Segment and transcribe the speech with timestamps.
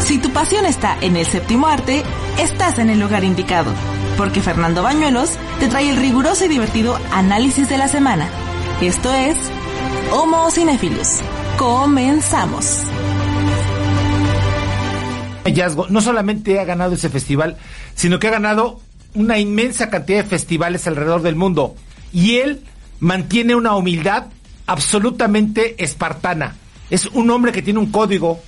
[0.00, 2.02] Si tu pasión está en el séptimo arte,
[2.38, 3.72] estás en el lugar indicado,
[4.16, 8.28] porque Fernando Bañuelos te trae el riguroso y divertido análisis de la semana.
[8.80, 9.36] Esto es
[10.10, 11.20] Homo Cinephilus.
[11.56, 12.80] Comenzamos.
[15.44, 17.56] Hallazgo, no solamente ha ganado ese festival,
[17.94, 18.80] sino que ha ganado
[19.14, 21.74] una inmensa cantidad de festivales alrededor del mundo.
[22.12, 22.64] Y él
[23.00, 24.26] mantiene una humildad
[24.66, 26.56] absolutamente espartana.
[26.90, 28.40] Es un hombre que tiene un código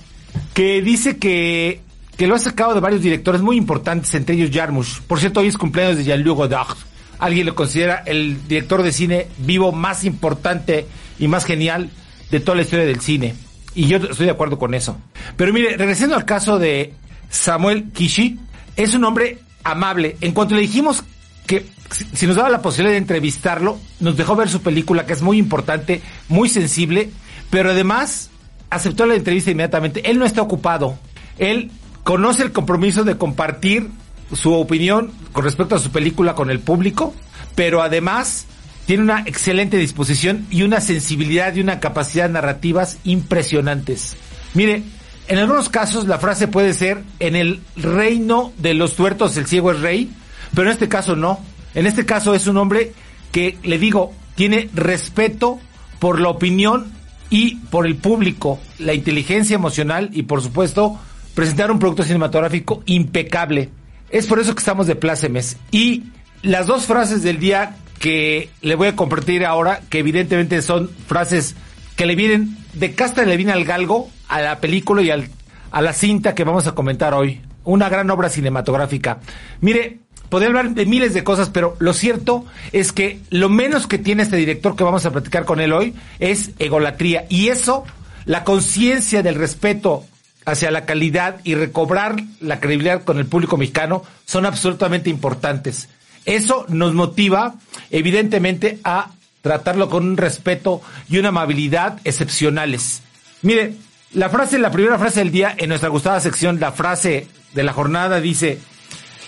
[0.53, 1.81] que dice que,
[2.17, 5.01] que lo ha sacado de varios directores muy importantes, entre ellos Jarmusch.
[5.01, 6.77] Por cierto, hoy es cumpleaños de Jean-Luc Godard.
[7.19, 10.85] Alguien lo considera el director de cine vivo más importante
[11.17, 11.89] y más genial
[12.29, 13.35] de toda la historia del cine.
[13.73, 14.97] Y yo estoy de acuerdo con eso.
[15.35, 16.93] Pero mire, regresando al caso de
[17.29, 18.39] Samuel Kishi,
[18.75, 20.17] es un hombre amable.
[20.21, 21.03] En cuanto le dijimos
[21.45, 21.65] que
[22.13, 25.37] si nos daba la posibilidad de entrevistarlo, nos dejó ver su película, que es muy
[25.37, 27.09] importante, muy sensible,
[27.49, 28.29] pero además
[28.75, 30.09] aceptó la entrevista inmediatamente.
[30.09, 30.97] Él no está ocupado.
[31.37, 31.71] Él
[32.03, 33.89] conoce el compromiso de compartir
[34.33, 37.13] su opinión con respecto a su película con el público,
[37.55, 38.45] pero además
[38.85, 44.15] tiene una excelente disposición y una sensibilidad y una capacidad narrativas impresionantes.
[44.53, 44.83] Mire,
[45.27, 49.71] en algunos casos la frase puede ser en el reino de los tuertos el ciego
[49.71, 50.11] es rey,
[50.53, 51.39] pero en este caso no.
[51.73, 52.93] En este caso es un hombre
[53.31, 55.59] que, le digo, tiene respeto
[55.99, 56.94] por la opinión
[57.29, 60.99] y por el público, la inteligencia emocional y por supuesto
[61.33, 63.69] presentar un producto cinematográfico impecable.
[64.09, 65.57] Es por eso que estamos de plácemes.
[65.71, 66.03] Y
[66.41, 71.55] las dos frases del día que le voy a compartir ahora, que evidentemente son frases
[71.95, 75.29] que le vienen de casta le viene al galgo a la película y al,
[75.71, 77.41] a la cinta que vamos a comentar hoy.
[77.63, 79.19] Una gran obra cinematográfica.
[79.61, 79.99] Mire,
[80.29, 84.23] podría hablar de miles de cosas, pero lo cierto es que lo menos que tiene
[84.23, 87.25] este director que vamos a platicar con él hoy es egolatría.
[87.29, 87.83] Y eso,
[88.25, 90.05] la conciencia del respeto
[90.45, 95.89] hacia la calidad y recobrar la credibilidad con el público mexicano son absolutamente importantes.
[96.25, 97.55] Eso nos motiva,
[97.91, 99.11] evidentemente, a
[99.41, 103.01] tratarlo con un respeto y una amabilidad excepcionales.
[103.43, 103.75] Mire,
[104.13, 107.73] la frase, la primera frase del día en nuestra gustada sección, la frase de la
[107.73, 108.59] jornada dice,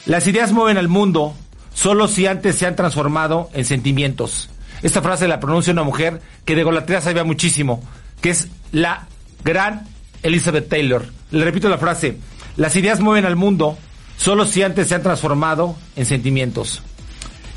[0.07, 1.35] las ideas mueven al mundo
[1.73, 4.49] solo si antes se han transformado en sentimientos.
[4.81, 7.83] Esta frase la pronuncia una mujer que de golatría sabía muchísimo,
[8.21, 9.07] que es la
[9.43, 9.85] gran
[10.23, 11.05] Elizabeth Taylor.
[11.31, 12.17] Le repito la frase,
[12.55, 13.77] las ideas mueven al mundo
[14.15, 16.81] solo si antes se han transformado en sentimientos.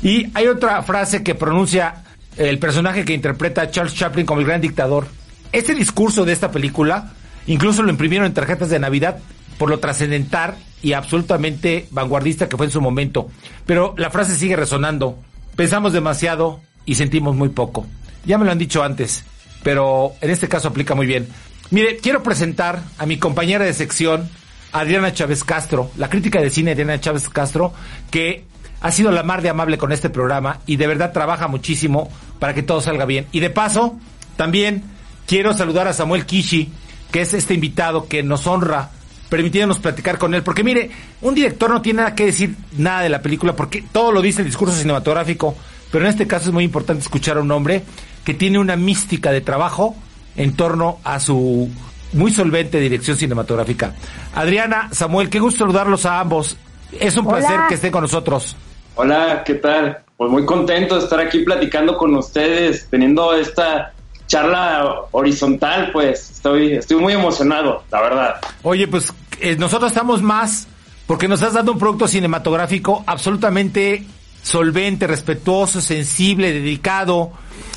[0.03, 2.03] Y hay otra frase que pronuncia
[2.35, 5.07] el personaje que interpreta a Charles Chaplin como el gran dictador.
[5.53, 7.13] Este discurso de esta película
[7.47, 9.19] incluso lo imprimieron en tarjetas de Navidad
[9.61, 13.29] por lo trascendental y absolutamente vanguardista que fue en su momento.
[13.67, 15.19] Pero la frase sigue resonando.
[15.55, 17.85] Pensamos demasiado y sentimos muy poco.
[18.25, 19.23] Ya me lo han dicho antes,
[19.61, 21.27] pero en este caso aplica muy bien.
[21.69, 24.31] Mire, quiero presentar a mi compañera de sección,
[24.71, 27.71] Adriana Chávez Castro, la crítica de cine Adriana Chávez Castro,
[28.09, 28.45] que
[28.81, 32.55] ha sido la mar de amable con este programa y de verdad trabaja muchísimo para
[32.55, 33.27] que todo salga bien.
[33.31, 33.95] Y de paso,
[34.37, 34.81] también
[35.27, 36.71] quiero saludar a Samuel Kishi,
[37.11, 38.89] que es este invitado que nos honra
[39.31, 40.43] permitiéndonos platicar con él.
[40.43, 44.11] Porque mire, un director no tiene nada que decir nada de la película porque todo
[44.11, 45.55] lo dice el discurso cinematográfico.
[45.89, 47.81] Pero en este caso es muy importante escuchar a un hombre
[48.25, 49.95] que tiene una mística de trabajo
[50.35, 51.69] en torno a su
[52.11, 53.95] muy solvente dirección cinematográfica.
[54.35, 56.57] Adriana, Samuel, qué gusto saludarlos a ambos.
[56.99, 58.57] Es un placer que estén con nosotros.
[58.95, 59.99] Hola, ¿qué tal?
[60.17, 63.93] Pues muy contento de estar aquí platicando con ustedes, teniendo esta
[64.27, 68.35] charla horizontal, pues estoy, estoy muy emocionado, la verdad.
[68.63, 70.67] Oye, pues eh, nosotros estamos más
[71.07, 74.05] porque nos has dado un producto cinematográfico absolutamente
[74.43, 77.31] solvente, respetuoso, sensible, dedicado,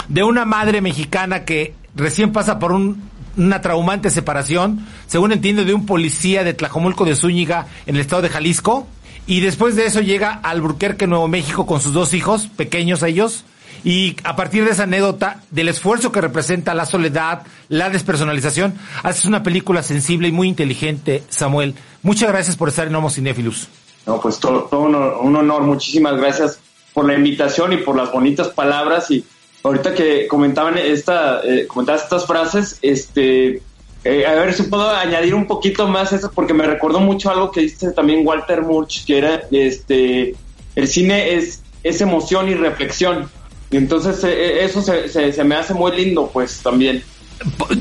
[0.08, 5.86] de una madre mexicana que recién pasa por una traumante separación, según entiendo, de un
[5.86, 8.86] policía de Tlajomulco de Zúñiga en el estado de Jalisco.
[9.26, 13.44] Y después de eso llega al Burquerque, Nuevo México, con sus dos hijos, pequeños ellos,
[13.84, 19.26] y a partir de esa anécdota, del esfuerzo que representa la soledad, la despersonalización, haces
[19.26, 21.74] una película sensible y muy inteligente, Samuel.
[22.02, 23.68] Muchas gracias por estar en Homo Cinéfilos.
[24.06, 25.62] No, pues todo, un, honor.
[25.62, 26.58] Muchísimas gracias
[26.94, 29.10] por la invitación y por las bonitas palabras.
[29.10, 29.22] Y
[29.62, 33.60] ahorita que comentaban esta, eh, comentabas estas frases, este,
[34.04, 37.50] eh, a ver si puedo añadir un poquito más eso, porque me recordó mucho algo
[37.50, 40.34] que dice también Walter Murch, que era, este,
[40.74, 43.30] el cine es, es emoción y reflexión.
[43.76, 47.02] Entonces eh, eh, eso se, se, me hace muy lindo, pues también.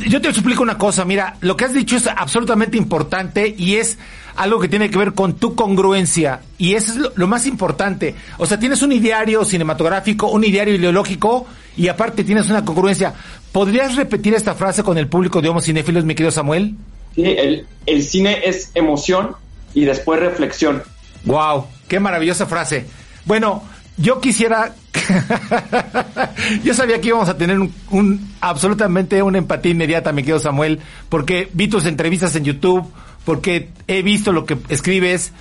[0.08, 3.98] Yo te explico una cosa, mira, lo que has dicho es absolutamente importante y es
[4.36, 8.16] algo que tiene que ver con tu congruencia y eso es lo, más importante.
[8.38, 11.46] O sea, tienes un ideario cinematográfico, un ideario ideológico
[11.78, 13.14] y aparte tienes una congruencia.
[13.52, 16.76] ¿Podrías repetir esta frase con el público de Homo Cinéfilos, mi querido Samuel?
[17.16, 19.36] Sí, el, el cine es emoción
[19.74, 20.82] y después reflexión.
[21.26, 22.86] Wow, qué maravillosa frase.
[23.26, 23.64] Bueno,
[23.98, 24.74] yo quisiera,
[26.64, 30.80] yo sabía que íbamos a tener un, absolutamente una empatía inmediata, mi querido Samuel,
[31.10, 32.92] porque vi tus entrevistas en YouTube,
[33.26, 35.32] porque he visto lo que escribes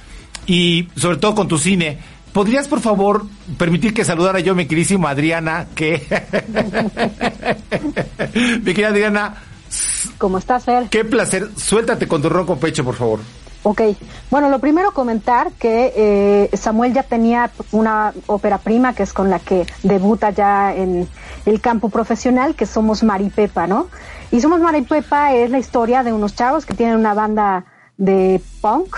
[0.47, 1.99] y sobre todo con tu cine.
[2.33, 3.27] ¿Podrías, por favor,
[3.59, 6.03] permitir que saludara yo a mi queridísima Adriana, que...
[8.65, 9.35] mi querida Adriana...
[10.17, 10.89] ¿Cómo estás, Fer?
[10.89, 11.51] Qué placer.
[11.57, 13.21] Suéltate con tu ronco pecho, por favor.
[13.65, 13.81] Ok,
[14.31, 19.31] bueno, lo primero comentar que eh, Samuel ya tenía una ópera prima que es con
[19.31, 21.09] la que debuta ya en
[21.47, 23.87] el campo profesional, que somos Maripepa, ¿no?
[24.33, 27.67] Y Somos Maripepa es la historia de unos chavos que tienen una banda
[27.99, 28.97] de punk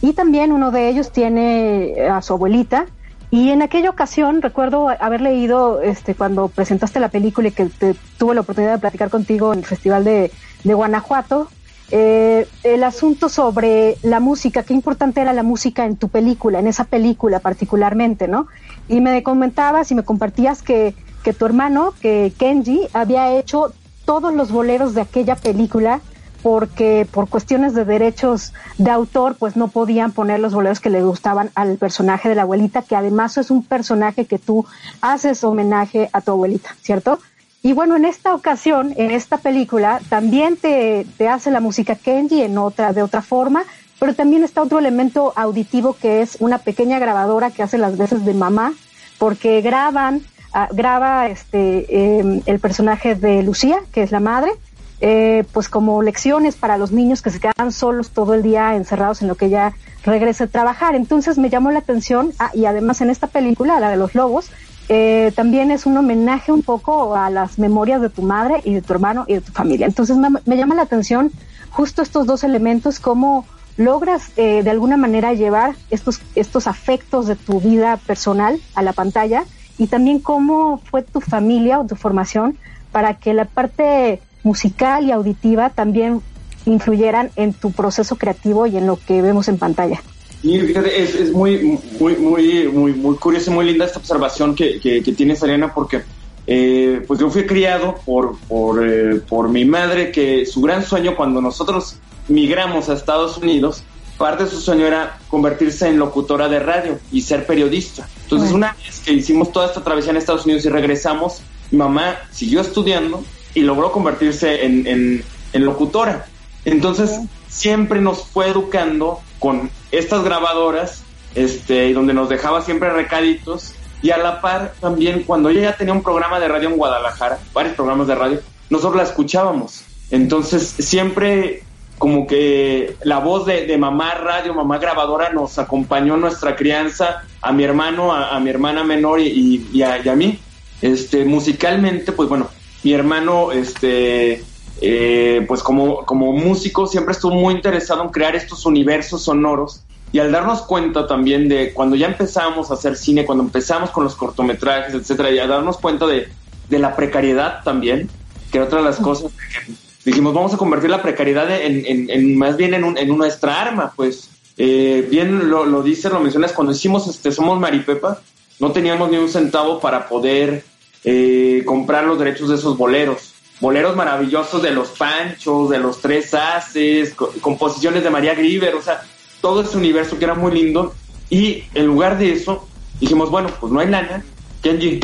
[0.00, 2.86] y también uno de ellos tiene a su abuelita.
[3.30, 7.68] Y en aquella ocasión recuerdo haber leído este, cuando presentaste la película y que
[8.16, 10.30] tuve la oportunidad de platicar contigo en el Festival de,
[10.62, 11.48] de Guanajuato,
[11.90, 16.66] eh, el asunto sobre la música, qué importante era la música en tu película, en
[16.66, 18.48] esa película particularmente, ¿no?
[18.88, 23.72] Y me comentabas y me compartías que, que tu hermano, que Kenji, había hecho
[24.04, 26.00] todos los boleros de aquella película
[26.42, 31.02] porque por cuestiones de derechos de autor, pues no podían poner los boleros que le
[31.02, 34.64] gustaban al personaje de la abuelita, que además es un personaje que tú
[35.00, 37.18] haces homenaje a tu abuelita, ¿cierto?
[37.66, 42.58] Y bueno, en esta ocasión, en esta película, también te, hace la música Kenji en
[42.58, 43.64] otra, de otra forma,
[43.98, 48.24] pero también está otro elemento auditivo que es una pequeña grabadora que hace las veces
[48.24, 48.72] de mamá,
[49.18, 50.22] porque graban,
[50.52, 54.52] ah, graba este, em, el personaje de Lucía, que es la madre,
[55.00, 59.22] eh, pues como lecciones para los niños que se quedan solos todo el día encerrados
[59.22, 59.74] en lo que ella
[60.04, 60.94] regrese a trabajar.
[60.94, 64.52] Entonces me llamó la atención, ah, y además en esta película, la de los lobos,
[64.88, 68.82] eh, también es un homenaje un poco a las memorias de tu madre y de
[68.82, 69.86] tu hermano y de tu familia.
[69.86, 71.32] Entonces me, llama la atención
[71.70, 73.46] justo estos dos elementos, cómo
[73.76, 78.92] logras eh, de alguna manera llevar estos, estos afectos de tu vida personal a la
[78.92, 79.44] pantalla
[79.76, 82.56] y también cómo fue tu familia o tu formación
[82.92, 86.22] para que la parte musical y auditiva también
[86.64, 90.00] influyeran en tu proceso creativo y en lo que vemos en pantalla.
[90.46, 94.80] Fíjate, es, es muy, muy, muy, muy, muy curiosa y muy linda esta observación que,
[94.80, 96.02] que, que tiene Serena porque
[96.46, 101.16] eh, pues yo fui criado por, por, eh, por mi madre que su gran sueño
[101.16, 101.96] cuando nosotros
[102.28, 103.82] migramos a Estados Unidos,
[104.16, 108.08] parte de su sueño era convertirse en locutora de radio y ser periodista.
[108.22, 112.16] Entonces una vez que hicimos toda esta travesía en Estados Unidos y regresamos, mi mamá
[112.30, 116.26] siguió estudiando y logró convertirse en, en, en locutora.
[116.66, 121.04] Entonces siempre nos fue educando con estas grabadoras,
[121.34, 123.72] este, donde nos dejaba siempre recaditos,
[124.02, 127.38] y a la par también cuando ella ya tenía un programa de radio en Guadalajara,
[127.54, 129.84] varios programas de radio, nosotros la escuchábamos.
[130.10, 131.62] Entonces siempre
[131.98, 137.64] como que la voz de, mamá radio, mamá grabadora nos acompañó nuestra crianza, a mi
[137.64, 140.38] hermano, a, mi hermana menor a, y, a, mí.
[140.82, 142.50] Este, musicalmente, pues bueno,
[142.82, 144.44] mi hermano, este,
[144.80, 150.18] eh, pues como, como músico siempre estuvo muy interesado en crear estos universos sonoros y
[150.18, 154.14] al darnos cuenta también de cuando ya empezamos a hacer cine, cuando empezamos con los
[154.14, 156.28] cortometrajes, etcétera, y a darnos cuenta de,
[156.70, 158.08] la precariedad también,
[158.50, 162.56] que era otra de las cosas que dijimos, vamos a convertir la precariedad en, más
[162.56, 166.72] bien en, un, en nuestra arma, pues eh, bien lo, lo dices, lo mencionas, cuando
[166.72, 168.20] hicimos este Somos Maripepa,
[168.58, 170.64] no teníamos ni un centavo para poder
[171.04, 176.34] eh, comprar los derechos de esos boleros boleros maravillosos de los Panchos, de los Tres
[176.34, 179.02] Haces, composiciones de María Grieber, o sea,
[179.40, 180.94] todo ese universo que era muy lindo.
[181.30, 182.66] Y en lugar de eso,
[183.00, 184.24] dijimos, bueno, pues no hay lana.
[184.62, 185.00] Kenji,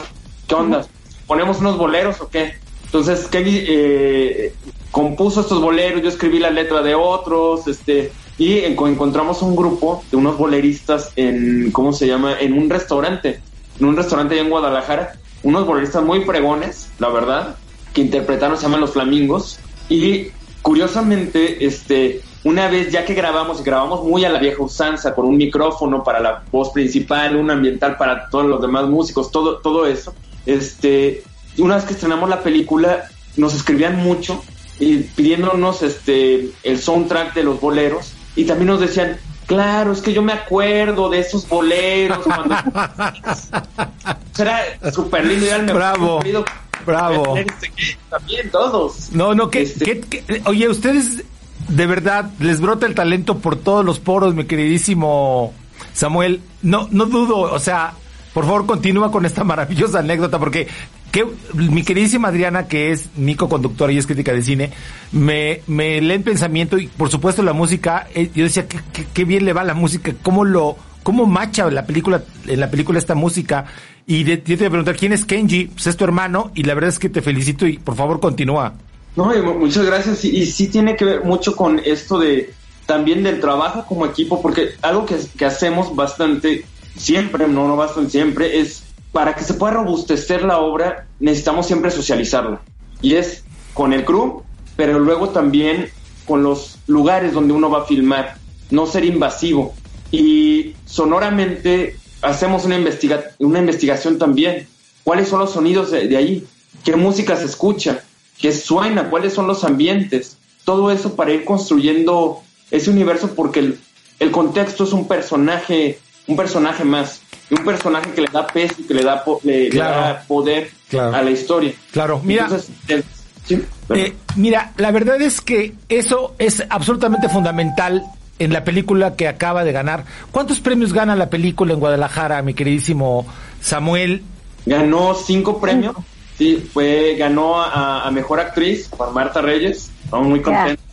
[0.47, 0.87] ¿qué onda?
[1.26, 2.54] ¿Ponemos unos boleros o qué?
[2.85, 4.54] Entonces Kenji eh,
[4.90, 10.16] compuso estos boleros, yo escribí la letra de otros, este, y encontramos un grupo de
[10.16, 12.38] unos boleristas en, ¿cómo se llama?
[12.38, 13.40] En un restaurante,
[13.80, 17.56] en un restaurante allá en Guadalajara, unos boleristas muy pregones, la verdad,
[17.92, 19.58] que interpretaron se llaman Los Flamingos.
[19.88, 20.28] Y
[20.62, 25.26] curiosamente, este, una vez ya que grabamos, y grabamos muy a la vieja usanza, con
[25.26, 29.87] un micrófono para la voz principal, un ambiental para todos los demás músicos, todo, todo
[29.87, 30.14] eso,
[30.46, 31.22] este,
[31.58, 33.04] una vez que estrenamos la película,
[33.37, 34.42] nos escribían mucho
[34.78, 40.12] y pidiéndonos este el soundtrack de los boleros y también nos decían, claro, es que
[40.12, 42.56] yo me acuerdo de esos boleros cuando
[44.38, 46.14] era súper lindo, era el mejor Bravo.
[46.14, 46.44] cumplido.
[46.86, 47.36] Bravo.
[47.36, 47.70] Este,
[48.10, 49.10] También todos.
[49.12, 51.24] No, no, que, Este- que- que- oye, ustedes
[51.68, 55.52] de verdad les brota el talento por todos los poros, mi queridísimo
[55.92, 56.40] Samuel.
[56.62, 57.94] No, no dudo, o sea,
[58.34, 60.68] por favor continúa con esta maravillosa anécdota porque
[61.10, 64.70] que, mi queridísima Adriana, que es mi co-conductora y es crítica de cine,
[65.12, 69.44] me, me lee el pensamiento y por supuesto la música, eh, yo decía, qué bien
[69.44, 73.66] le va la música, cómo lo, cómo macha la película, en la película esta música.
[74.06, 75.66] Y de- yo te voy a preguntar, ¿quién es Kenji?
[75.66, 78.75] Pues es tu hermano y la verdad es que te felicito y por favor continúa.
[79.16, 80.25] No, muchas gracias.
[80.25, 82.52] Y, y sí tiene que ver mucho con esto de
[82.87, 86.64] también del trabajo como equipo, porque algo que, que hacemos bastante,
[86.97, 88.82] siempre, no, no bastante siempre, es
[89.12, 92.61] para que se pueda robustecer la obra, necesitamos siempre socializarla.
[93.00, 93.44] Y es
[93.75, 94.42] con el crew,
[94.76, 95.90] pero luego también
[96.26, 98.37] con los lugares donde uno va a filmar,
[98.71, 99.75] no ser invasivo.
[100.11, 104.66] Y sonoramente hacemos una, investiga una investigación también.
[105.04, 106.46] ¿Cuáles son los sonidos de, de ahí?
[106.84, 108.02] ¿Qué música se escucha?
[108.38, 109.10] ¿Qué suena?
[109.10, 110.36] ¿Cuáles son los ambientes?
[110.64, 113.80] Todo eso para ir construyendo ese universo porque el,
[114.20, 117.20] el contexto es un personaje, un personaje más.
[117.50, 120.70] Y un personaje que le da peso y que le da, po- le, da poder
[120.88, 121.14] Claro.
[121.16, 121.72] a la historia.
[121.90, 122.44] Claro, mira.
[122.44, 123.04] Entonces, el-
[123.44, 124.06] sí, perdón.
[124.06, 128.04] Eh, mira, la verdad es que eso es absolutamente fundamental
[128.38, 130.04] en la película que acaba de ganar.
[130.30, 133.26] ¿Cuántos premios gana la película en Guadalajara, mi queridísimo
[133.60, 134.22] Samuel?
[134.66, 135.94] Ganó cinco premios.
[136.38, 139.90] Sí, fue, ganó a, a mejor actriz por Marta Reyes.
[140.04, 140.84] Estamos muy contentos.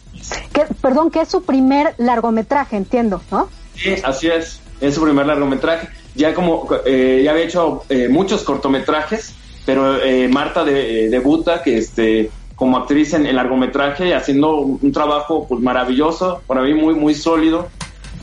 [0.54, 3.50] Que, perdón, que es su primer largometraje, entiendo, ¿no?
[3.76, 4.60] Sí, así es.
[4.82, 5.88] Es su primer largometraje.
[6.16, 9.34] Ya como eh, ya había hecho eh, muchos cortometrajes,
[9.66, 12.30] pero eh, Marta de- eh, debuta que este
[12.60, 17.70] como actriz en el largometraje haciendo un, trabajo pues maravilloso, para mí muy muy sólido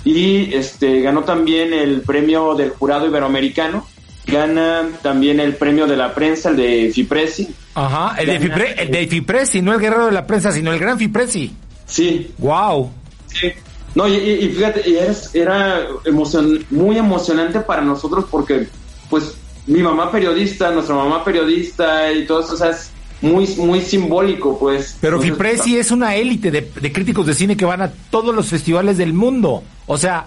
[0.04, 3.86] y este ganó también el premio del jurado iberoamericano,
[4.26, 7.48] gana también el premio de la prensa el de Fipresi.
[7.74, 10.78] Ajá, el de, Fipre- el de Fipresi, no el guerrero de la prensa, sino el
[10.78, 11.52] gran Fipresi.
[11.86, 12.90] Sí, Wow.
[13.28, 13.52] Sí.
[13.94, 18.68] No, y, y- y fíjate, y es- era emocion- muy emocionante para nosotros porque,
[19.08, 19.34] pues,
[19.66, 22.90] mi mamá periodista, nuestra mamá periodista y todo eso, o sea, es
[23.22, 24.96] muy, muy simbólico, pues.
[25.00, 28.48] Pero Fipresi es una élite de, de críticos de cine que van a todos los
[28.48, 29.62] festivales del mundo.
[29.86, 30.26] O sea,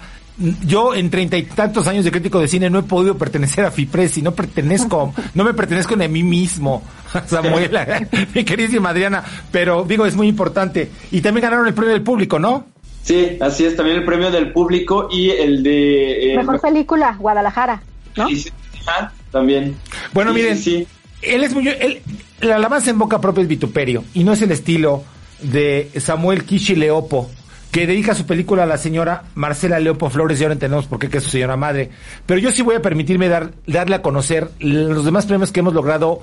[0.65, 3.72] yo en treinta y tantos años de crítico de cine no he podido pertenecer a
[3.72, 6.81] Fipresi, no pertenezco, no me pertenezco ni a mí mismo,
[7.27, 7.69] Samuel,
[8.34, 10.89] mi queridísima Adriana, pero digo, es muy importante.
[11.12, 12.65] Y también ganaron el premio del público, ¿no?
[13.03, 16.34] Sí, así es, también el premio del público y el de...
[16.34, 17.81] eh, Mejor película, Guadalajara,
[18.15, 18.29] ¿no?
[18.29, 18.50] y sí,
[18.86, 19.75] ajá, también.
[20.13, 20.88] Bueno, Sí, miren, sí, sí.
[21.22, 22.02] Él es muy, él,
[22.42, 25.04] la alabanza en boca propia es vituperio y no es el estilo
[25.42, 27.30] de Samuel Kishi Leopo
[27.72, 31.10] que dedica su película a la señora Marcela Leopo Flores y ahora entendemos por qué
[31.10, 31.92] que es su señora madre.
[32.26, 35.74] Pero yo sí voy a permitirme dar, darle a conocer los demás premios que hemos
[35.74, 36.22] logrado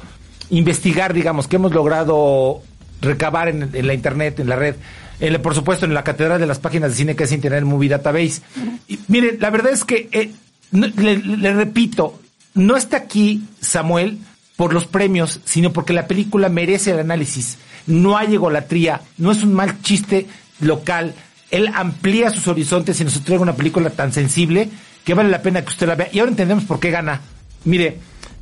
[0.50, 2.62] investigar, digamos, que hemos logrado
[3.00, 4.75] recabar en, la internet, en la red,
[5.21, 7.91] en por supuesto en la catedral de las páginas de cine que es Internet Movie
[7.91, 8.43] Database.
[8.88, 10.33] Y, miren, la verdad es que, eh,
[10.73, 12.19] le repito,
[12.55, 14.19] no está aquí Samuel
[14.56, 17.58] por los premios, sino porque la película merece el análisis.
[17.86, 20.26] No hay egolatría, no es un mal chiste
[20.60, 21.14] local.
[21.50, 24.70] Él amplía sus horizontes y nos entrega una película tan sensible
[25.04, 26.08] que vale la pena que usted la vea.
[26.12, 27.20] Y ahora entendemos por qué gana.
[27.64, 27.98] Mire,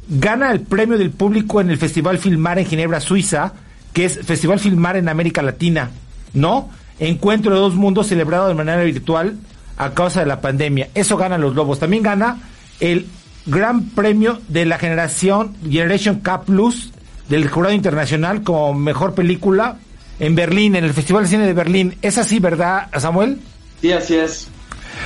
[0.09, 3.53] gana el premio del público en el Festival Filmar en Ginebra, Suiza,
[3.93, 5.91] que es Festival Filmar en América Latina,
[6.33, 6.71] ¿no?
[6.99, 9.37] Encuentro de dos mundos celebrado de manera virtual
[9.77, 10.89] a causa de la pandemia.
[10.95, 11.81] Eso ganan los lobos.
[11.81, 12.39] También gana
[12.81, 13.07] el
[13.47, 16.93] gran premio de la generación Generation K Plus
[17.29, 19.79] del jurado internacional como mejor película
[20.21, 21.97] en Berlín, en el Festival de Cine de Berlín.
[22.03, 23.39] ¿Es así, verdad, Samuel?
[23.81, 24.49] Sí, así es.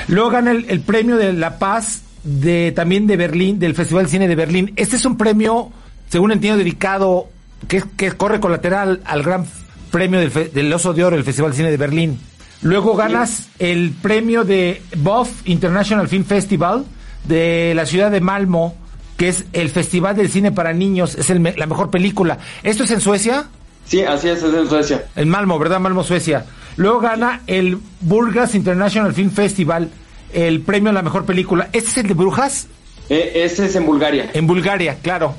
[0.09, 4.11] Luego gana el, el premio de La Paz de también de Berlín, del Festival de
[4.11, 4.73] Cine de Berlín.
[4.77, 5.71] Este es un premio,
[6.09, 7.29] según entiendo, dedicado,
[7.67, 9.47] que, que corre colateral al gran
[9.91, 12.19] premio del, fe- del Oso de Oro del Festival de Cine de Berlín.
[12.61, 16.85] Luego ganas el premio de BOF International Film Festival
[17.25, 18.77] de la ciudad de Malmo,
[19.17, 22.39] que es el Festival del Cine para Niños, es el la mejor película.
[22.63, 23.49] ¿Esto es en Suecia?
[23.85, 25.07] Sí, así es, es en Suecia.
[25.17, 25.81] En Malmo, ¿verdad?
[25.81, 26.45] Malmo, Suecia.
[26.77, 29.91] Luego gana el Burgas International Film Festival,
[30.33, 31.69] el premio a la mejor película.
[31.73, 32.69] ¿Este es el de Brujas?
[33.09, 34.31] Eh, ese es en Bulgaria.
[34.35, 35.35] En Bulgaria, claro.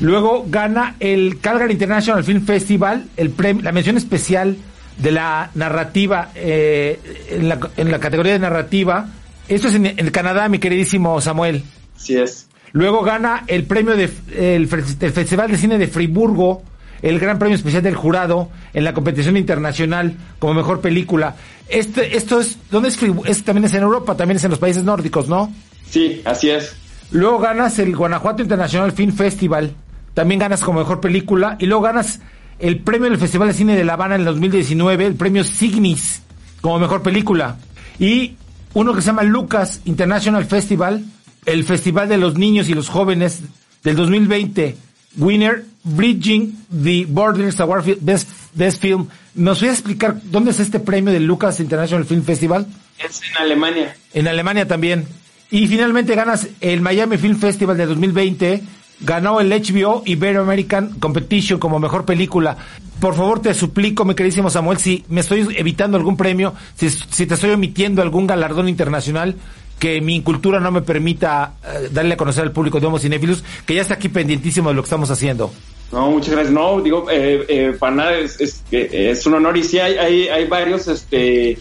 [0.00, 4.56] Luego gana el Calgary International Film Festival, el premio, la mención especial
[4.96, 9.08] de la narrativa, eh, en, la, en la categoría de narrativa.
[9.48, 11.62] Esto es en, en Canadá, mi queridísimo Samuel.
[11.96, 12.46] Así es.
[12.72, 16.62] Luego gana el premio de, el, fe- del Festival de Cine de Friburgo,
[17.00, 21.36] el Gran Premio Especial del Jurado en la competición internacional como mejor película.
[21.68, 23.42] Este, esto es, ¿dónde es, es?
[23.44, 25.52] También es en Europa, también es en los países nórdicos, ¿no?
[25.88, 26.76] Sí, así es.
[27.10, 29.72] Luego ganas el Guanajuato International Film Festival,
[30.12, 32.20] también ganas como mejor película, y luego ganas
[32.58, 36.22] el premio del Festival de Cine de La Habana en el 2019, el premio Signis
[36.60, 37.56] como mejor película.
[37.98, 38.34] Y
[38.74, 41.04] uno que se llama Lucas International Festival,
[41.46, 43.40] el Festival de los Niños y los Jóvenes
[43.82, 44.76] del 2020,
[45.16, 49.08] winner Bridging the Borders Award Best, Best Film.
[49.34, 52.66] ¿Nos voy a explicar dónde es este premio del Lucas International Film Festival?
[52.98, 53.96] Es en Alemania.
[54.12, 55.06] En Alemania también.
[55.50, 58.62] Y finalmente ganas el Miami Film Festival de 2020.
[59.00, 62.56] Ganó el HBO Ibero-American Competition como mejor película.
[63.00, 67.34] Por favor, te suplico, mi queridísimo Samuel, si me estoy evitando algún premio, si, te
[67.34, 69.36] estoy omitiendo algún galardón internacional,
[69.78, 73.44] que mi cultura no me permita eh, darle a conocer al público de Homo Cinéfilos,
[73.64, 75.52] que ya está aquí pendientísimo de lo que estamos haciendo.
[75.92, 76.52] No, muchas gracias.
[76.52, 79.56] No, digo, eh, eh, para nada, es, es, es, un honor.
[79.56, 81.56] Y sí, hay, hay, hay varios este,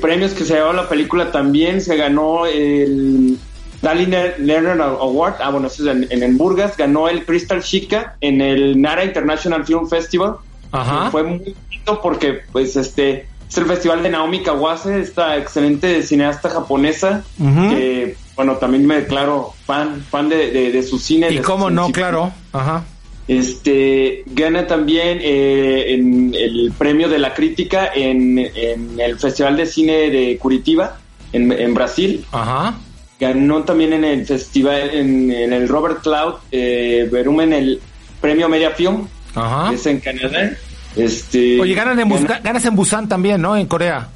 [0.00, 1.80] premios que se llevó la película también.
[1.80, 3.38] Se ganó el
[3.80, 6.76] Dali Lerner Award, ah, bueno, eso es en, en, Burgas.
[6.76, 10.36] Ganó el Crystal Chica en el Nara International Film Festival.
[10.72, 11.10] Ajá.
[11.10, 16.50] Fue muy bonito porque, pues, este es el festival de Naomi Kawase, esta excelente cineasta
[16.50, 17.70] japonesa, uh -huh.
[17.70, 21.30] que, bueno, también me declaro fan, fan de, de, de su cine.
[21.30, 22.84] Y cómo no, claro, ajá.
[23.26, 29.66] Este, gana también eh, en el premio de la crítica en, en, el Festival de
[29.66, 30.98] Cine de Curitiba,
[31.32, 32.24] en, en Brasil.
[32.32, 32.78] Ajá.
[33.20, 37.80] Ganó también en el festival, en, en el Robert Cloud eh, Verumen, el
[38.20, 39.70] premio Media Film, Ajá.
[39.70, 40.52] que es en Canadá.
[40.96, 43.56] Este, Oye, ganan en Busan, ganas en Busan también, ¿no?
[43.56, 44.08] En Corea.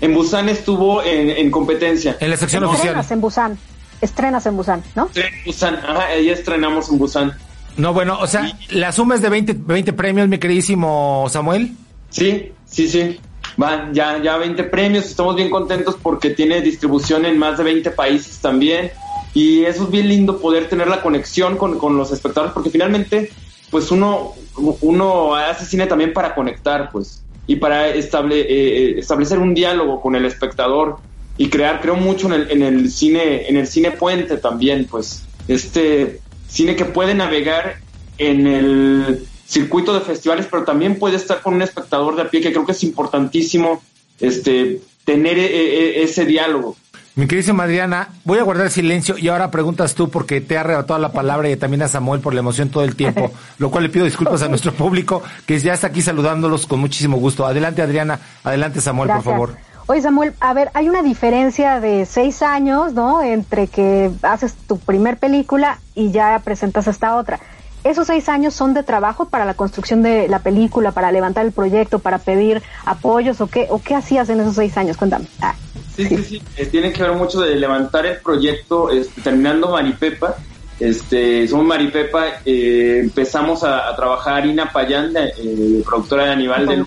[0.00, 2.16] En Busan estuvo en, en competencia.
[2.20, 2.88] En la sección Estrenas oficial.
[3.00, 3.58] Estrenas en Busan.
[4.00, 5.08] Estrenas en Busan, ¿no?
[5.14, 5.76] Sí, en Busan.
[5.76, 7.32] Ajá, ahí estrenamos en Busan.
[7.76, 11.72] No, bueno, o sea, la suma es de 20, 20 premios, mi queridísimo Samuel.
[12.10, 13.18] Sí, sí, sí.
[13.56, 15.06] Van ya, ya 20 premios.
[15.06, 18.90] Estamos bien contentos porque tiene distribución en más de 20 países también.
[19.34, 23.30] Y eso es bien lindo poder tener la conexión con, con los espectadores porque finalmente
[23.72, 24.34] pues uno,
[24.82, 30.14] uno hace cine también para conectar, pues, y para estable, eh, establecer un diálogo con
[30.14, 30.98] el espectador
[31.38, 35.24] y crear, creo mucho en el, en el cine, en el cine puente también, pues,
[35.48, 37.78] este cine que puede navegar
[38.18, 42.40] en el circuito de festivales, pero también puede estar con un espectador de a pie,
[42.40, 43.82] que creo que es importantísimo,
[44.18, 46.76] este, tener e, e, ese diálogo.
[47.14, 50.98] Mi queridísima Adriana, voy a guardar silencio y ahora preguntas tú porque te ha arrebatado
[50.98, 53.90] la palabra y también a Samuel por la emoción todo el tiempo, lo cual le
[53.90, 57.44] pido disculpas a nuestro público que ya está aquí saludándolos con muchísimo gusto.
[57.44, 59.24] Adelante Adriana, adelante Samuel, Gracias.
[59.24, 59.56] por favor.
[59.88, 63.20] Oye Samuel, a ver, hay una diferencia de seis años, ¿no?
[63.20, 67.40] Entre que haces tu primer película y ya presentas esta otra.
[67.84, 71.52] ¿Esos seis años son de trabajo para la construcción de la película, para levantar el
[71.52, 74.96] proyecto, para pedir apoyos o qué, o qué hacías en esos seis años?
[74.96, 75.26] Cuéntame.
[75.40, 75.54] Ah.
[75.96, 80.36] Sí, sí, sí, eh, tiene que ver mucho de levantar el proyecto, este, terminando Maripepa,
[80.80, 86.86] este, somos Maripepa, eh, empezamos a, a, trabajar Ina Payán, eh, productora de Aníbal, del,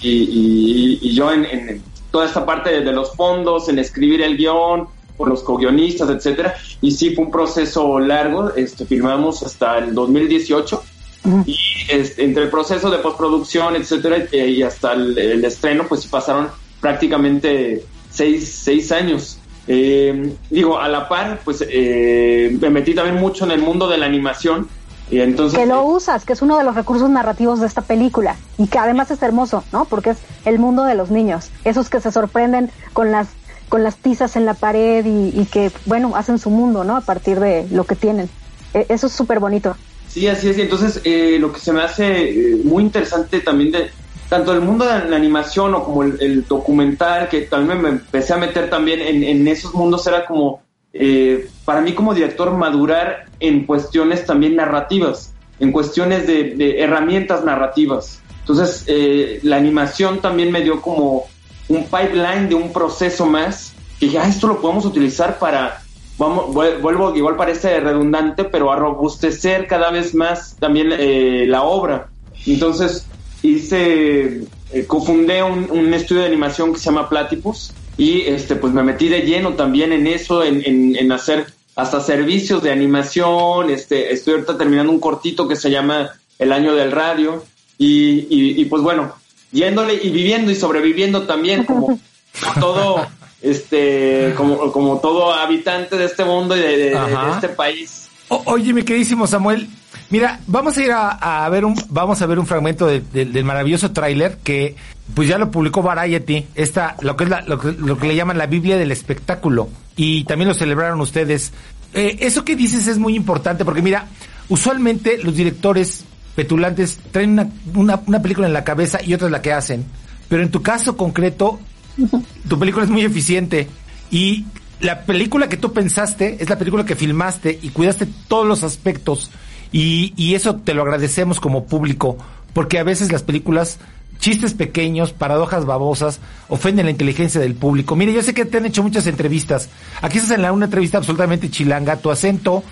[0.00, 4.20] y, y, y, yo en, en, toda esta parte de, de, los fondos, en escribir
[4.20, 4.88] el guion,
[5.20, 10.82] por los co-guionistas, etcétera, y sí fue un proceso largo, este, filmamos hasta el 2018,
[11.22, 11.44] Uh -huh.
[11.46, 11.58] y
[11.90, 16.48] este, entre el proceso de postproducción, etcétera, eh, y hasta el, el estreno, pues pasaron
[16.80, 19.36] prácticamente seis, seis años.
[19.68, 23.98] Eh, digo, a la par, pues eh, me metí también mucho en el mundo de
[23.98, 24.66] la animación.
[25.10, 28.36] Y entonces, que lo usas, que es uno de los recursos narrativos de esta película
[28.56, 29.84] y que además es hermoso, ¿no?
[29.84, 33.26] Porque es el mundo de los niños, esos que se sorprenden con las
[33.70, 36.96] con las tizas en la pared y, que, bueno, hacen su mundo, ¿no?
[36.96, 38.28] A partir de lo que tienen.
[38.74, 39.76] E eso es súper bonito.
[40.08, 40.58] Sí, así es.
[40.58, 43.90] Y entonces, eh, lo que se me hace eh, muy interesante también de,
[44.28, 48.38] tanto el mundo de la animación o como el, documental, que también me empecé a
[48.38, 54.26] meter también en, esos mundos, era como, eh, para mí como director, madurar en cuestiones
[54.26, 58.20] también narrativas, en cuestiones de, de herramientas narrativas.
[58.40, 61.26] Entonces, eh, la animación también me dio como
[61.70, 65.82] un pipeline de un proceso más, que dije, ah, esto lo podemos utilizar para,
[66.18, 72.08] vamos, vuelvo, igual parece redundante, pero a robustecer cada vez más también eh, la obra.
[72.44, 73.06] Entonces,
[73.42, 78.82] hice, eh, cofundé un, estudio de animación que se llama Platypus y este, pues me
[78.82, 84.34] metí de lleno también en eso, en, en, hacer hasta servicios de animación, este, estoy
[84.34, 87.44] ahorita terminando un cortito que se llama El Año del Radio
[87.78, 88.26] y,
[88.60, 89.19] y pues bueno,
[89.52, 91.86] yéndole y viviendo y sobreviviendo también como,
[92.40, 93.06] como todo
[93.42, 98.08] este como, como todo habitante de este mundo y de, de, de este país.
[98.28, 99.68] O, oye, mi queridísimo Samuel,
[100.10, 104.38] Mira, vamos a ir a, ver un vamos a ver un fragmento del maravilloso tráiler
[104.42, 104.74] que
[105.14, 108.76] pues ya lo publicó Variety, esta lo que es lo, que, le llaman la Biblia
[108.76, 111.52] del espectáculo y también lo celebraron ustedes.
[111.94, 114.06] Eh, eso que dices es muy importante porque mira,
[114.48, 116.04] usualmente los directores
[116.40, 119.84] petulantes traen una, una, una película en la cabeza y otra es la que hacen,
[120.30, 121.60] pero en tu caso concreto
[122.48, 123.68] tu película es muy eficiente
[124.10, 124.46] y
[124.80, 129.30] la película que tú pensaste es la película que filmaste y cuidaste todos los aspectos
[129.70, 132.16] y, y eso te lo agradecemos como público,
[132.54, 133.78] porque a veces las películas
[134.18, 137.96] chistes pequeños, paradojas babosas, ofenden la inteligencia del público.
[137.96, 139.68] Mire, yo sé que te han hecho muchas entrevistas.
[140.00, 141.96] Aquí estás en una entrevista absolutamente chilanga.
[141.96, 142.62] Tu acento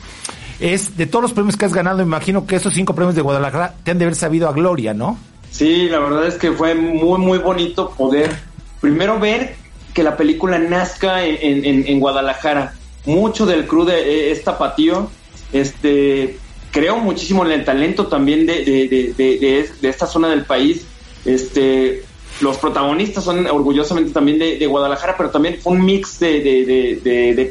[0.61, 2.03] es de todos los premios que has ganado.
[2.03, 5.19] Imagino que esos cinco premios de Guadalajara te han de haber sabido a gloria, ¿no?
[5.51, 8.37] Sí, la verdad es que fue muy, muy bonito poder
[8.81, 9.57] primero ver
[9.95, 12.75] que la película nazca en, Guadalajara.
[13.07, 15.11] Mucho del crew de, eh, es tapatío.
[15.53, 16.39] Este,
[16.71, 20.87] creo muchísimo en el talento también de, de, esta zona del país.
[21.25, 22.05] Este,
[22.41, 27.51] los protagonistas son orgullosamente también de, Guadalajara, pero también fue un mix de, de, de,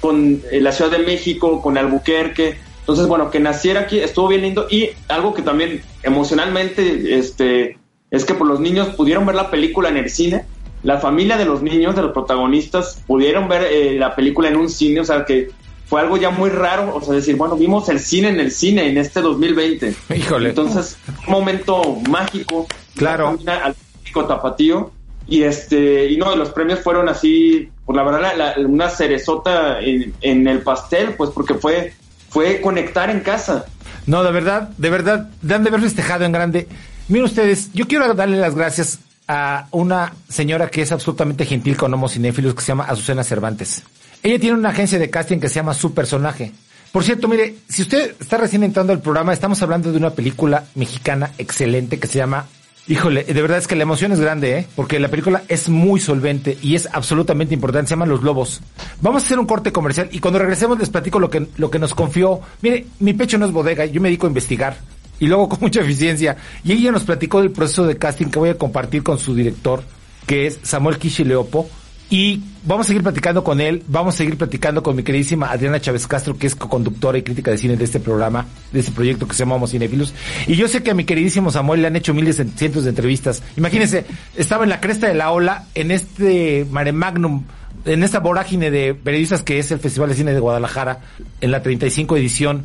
[0.00, 2.56] con eh, la Ciudad de México, con Albuquerque.
[2.80, 7.78] Entonces, bueno, que naciera aquí estuvo bien lindo y algo que también emocionalmente este,
[8.10, 10.44] es que por los niños pudieron ver la película en el cine.
[10.82, 14.68] La familia de los niños, de los protagonistas, pudieron ver eh, la película en un
[14.68, 15.50] cine, o sea que
[15.88, 18.88] fue algo ya muy raro, o sea, decir, bueno, vimos el cine en el cine
[18.88, 19.94] en este 2020.
[20.14, 20.50] Híjole.
[20.50, 22.66] Entonces, un momento mágico.
[22.94, 23.38] Claro.
[23.46, 24.92] Al público tapatío.
[25.26, 30.60] Y este, y no, los premios fueron así, pues la verdad, una cerezota en, el
[30.60, 31.94] pastel, pues porque fue,
[32.28, 33.64] fue conectar en casa.
[34.04, 36.68] No, de verdad, de verdad, dan de haber festejado en grande.
[37.08, 41.94] Miren ustedes, yo quiero darle las gracias a una señora que es absolutamente gentil con
[41.94, 43.82] homocinéfilos que se llama Azucena Cervantes.
[44.22, 46.52] Ella tiene una agencia de casting que se llama Su Personaje.
[46.92, 50.64] Por cierto, mire, si usted está recién entrando al programa, estamos hablando de una película
[50.74, 52.48] mexicana excelente que se llama
[52.88, 54.66] Híjole, de verdad es que la emoción es grande, ¿eh?
[54.74, 57.88] Porque la película es muy solvente y es absolutamente importante.
[57.88, 58.62] Se llama Los Lobos.
[59.02, 61.78] Vamos a hacer un corte comercial y cuando regresemos les platico lo que, lo que
[61.78, 62.40] nos confió.
[62.62, 64.78] Mire, mi pecho no es bodega, yo me dedico a investigar
[65.20, 66.38] y luego con mucha eficiencia.
[66.64, 69.82] Y ella nos platicó del proceso de casting que voy a compartir con su director,
[70.26, 71.68] que es Samuel Kishileopo
[72.10, 75.80] y vamos a seguir platicando con él, vamos a seguir platicando con mi queridísima Adriana
[75.80, 79.28] Chávez Castro, que es co-conductora y crítica de cine de este programa, de este proyecto
[79.28, 80.14] que se llama Cinefilos.
[80.46, 83.42] Y yo sé que a mi queridísimo Samuel le han hecho miles, cientos de entrevistas.
[83.56, 87.44] Imagínense, estaba en la cresta de la ola, en este mare magnum,
[87.84, 91.00] en esta vorágine de periodistas que es el Festival de Cine de Guadalajara,
[91.42, 92.64] en la 35 edición.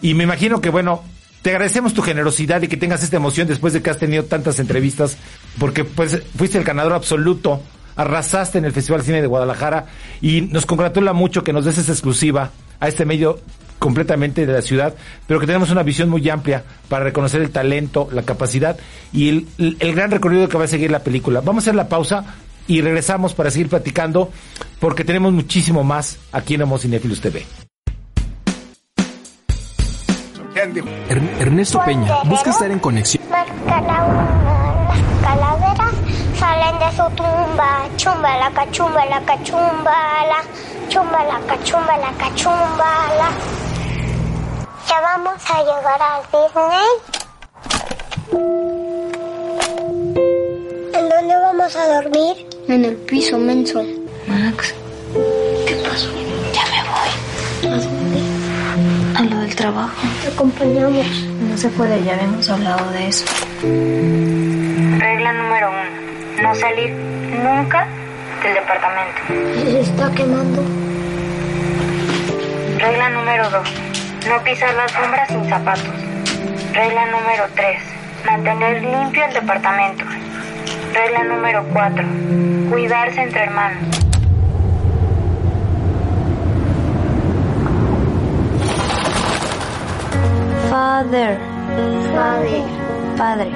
[0.00, 1.02] Y me imagino que, bueno,
[1.42, 4.58] te agradecemos tu generosidad y que tengas esta emoción después de que has tenido tantas
[4.58, 5.18] entrevistas,
[5.58, 7.60] porque pues fuiste el ganador absoluto
[7.96, 9.86] arrasaste en el Festival de Cine de Guadalajara
[10.20, 13.40] y nos congratula mucho que nos des esa exclusiva a este medio
[13.78, 14.94] completamente de la ciudad,
[15.26, 18.78] pero que tenemos una visión muy amplia para reconocer el talento, la capacidad
[19.12, 21.40] y el, gran recorrido que va a seguir la película.
[21.40, 22.24] Vamos a hacer la pausa
[22.66, 24.30] y regresamos para seguir platicando
[24.80, 27.44] porque tenemos muchísimo más aquí en Homo Cinefilos TV.
[31.40, 33.22] Ernesto Peña busca estar en conexión
[36.96, 37.88] su tumba.
[37.96, 40.38] Chumba la cachumba la cachumbala.
[40.88, 43.28] Chumba la cachumba la cachumbala.
[44.88, 46.90] Ya vamos a llegar al Disney.
[50.94, 52.46] ¿En dónde vamos a dormir?
[52.68, 53.82] En el piso, menso.
[54.26, 54.74] Max,
[55.66, 56.10] ¿qué pasó?
[56.52, 57.72] Ya me voy.
[57.72, 59.18] ¿A dónde?
[59.18, 60.02] A lo del trabajo.
[60.22, 61.06] Te acompañamos.
[61.50, 63.24] No se puede, ya habíamos hablado de eso.
[65.00, 66.03] Regla número uno
[66.44, 67.86] no salir nunca
[68.42, 69.70] del departamento.
[69.70, 70.62] Se está quemando.
[72.78, 73.68] Regla número 2.
[74.28, 75.94] No pisar las sombras sin zapatos.
[76.74, 77.82] Regla número 3.
[78.26, 80.04] Mantener limpio el departamento.
[80.92, 82.04] Regla número 4.
[82.70, 83.82] Cuidarse entre hermanos.
[90.68, 91.38] Father.
[92.12, 92.64] Father.
[93.16, 93.50] Padre.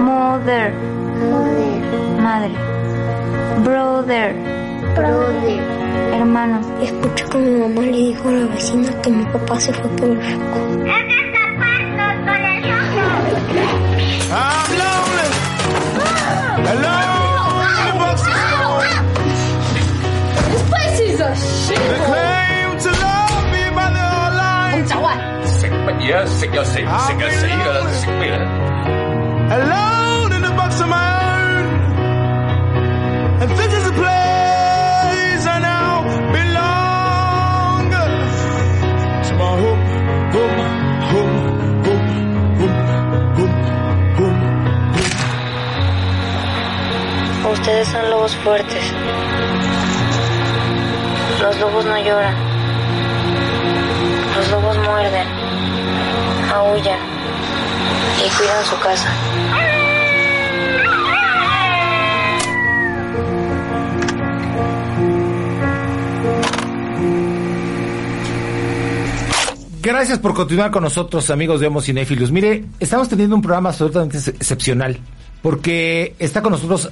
[0.00, 0.99] Mother.
[2.21, 2.51] Madre.
[3.63, 4.33] Brother.
[4.95, 5.59] Brother.
[6.13, 6.57] Hermano.
[6.81, 10.09] Escuché que mi mamá le dijo a la vecina que mi papá se fue por
[10.09, 10.59] el foco.
[14.27, 15.29] I'm lonely.
[16.71, 17.05] Alone
[20.51, 21.77] This place is a shit.
[21.77, 24.83] They claim to love me by the whole line.
[24.85, 25.07] 走啊！
[25.45, 26.25] 食乜嘢啊？
[26.25, 26.81] 食又食，食
[27.19, 27.79] 又死噶啦！
[27.93, 28.45] 食咩咧？
[48.44, 48.82] Fuertes.
[51.40, 52.34] Los lobos no lloran.
[54.36, 55.26] Los lobos muerden,
[56.54, 56.98] aullan
[58.24, 59.10] y cuidan su casa.
[69.82, 72.30] Gracias por continuar con nosotros, amigos de Homo Cinéfilos.
[72.30, 74.98] Mire, estamos teniendo un programa absolutamente ex- excepcional,
[75.40, 76.90] porque está con nosotros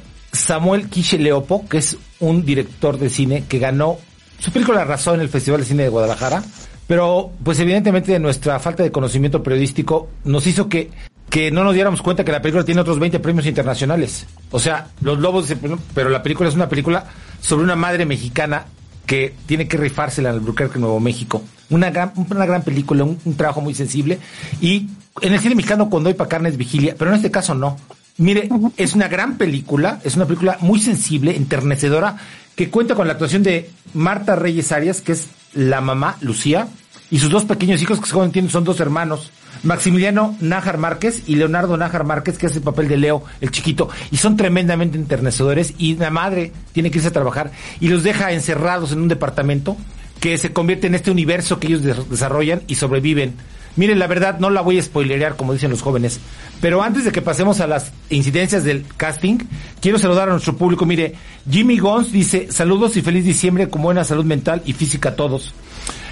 [0.48, 3.98] Samuel Quiche Leopo, que es un director de cine que ganó
[4.38, 6.42] su película La Razón en el Festival de Cine de Guadalajara,
[6.86, 10.90] pero pues evidentemente de nuestra falta de conocimiento periodístico nos hizo que,
[11.28, 14.26] que no nos diéramos cuenta que la película tiene otros 20 premios internacionales.
[14.50, 17.04] O sea, Los Lobos, dicen, "Bueno, pero la película es una película
[17.42, 18.64] sobre una madre mexicana
[19.04, 21.42] que tiene que rifársela en Albuquerque, Nuevo México.
[21.68, 24.18] Una gran, una gran película, un, un trabajo muy sensible.
[24.62, 24.88] Y
[25.20, 27.76] en el cine mexicano, cuando hay para carne es vigilia, pero en este caso no.
[28.18, 32.16] Mire, es una gran película, es una película muy sensible, enternecedora,
[32.56, 36.68] que cuenta con la actuación de Marta Reyes Arias, que es la mamá, Lucía,
[37.10, 39.30] y sus dos pequeños hijos, que según entiendo son dos hermanos.
[39.62, 43.88] Maximiliano Nájar Márquez y Leonardo Nájar Márquez, que hace el papel de Leo, el chiquito,
[44.10, 47.50] y son tremendamente enternecedores, y la madre tiene que irse a trabajar
[47.80, 49.76] y los deja encerrados en un departamento
[50.20, 53.34] que se convierte en este universo que ellos de- desarrollan y sobreviven.
[53.76, 56.20] Miren, la verdad, no la voy a spoilerear, como dicen los jóvenes,
[56.60, 59.38] pero antes de que pasemos a las incidencias del casting,
[59.80, 60.84] quiero saludar a nuestro público.
[60.86, 61.14] Mire,
[61.48, 65.54] Jimmy Gons dice, saludos y feliz diciembre con buena salud mental y física a todos.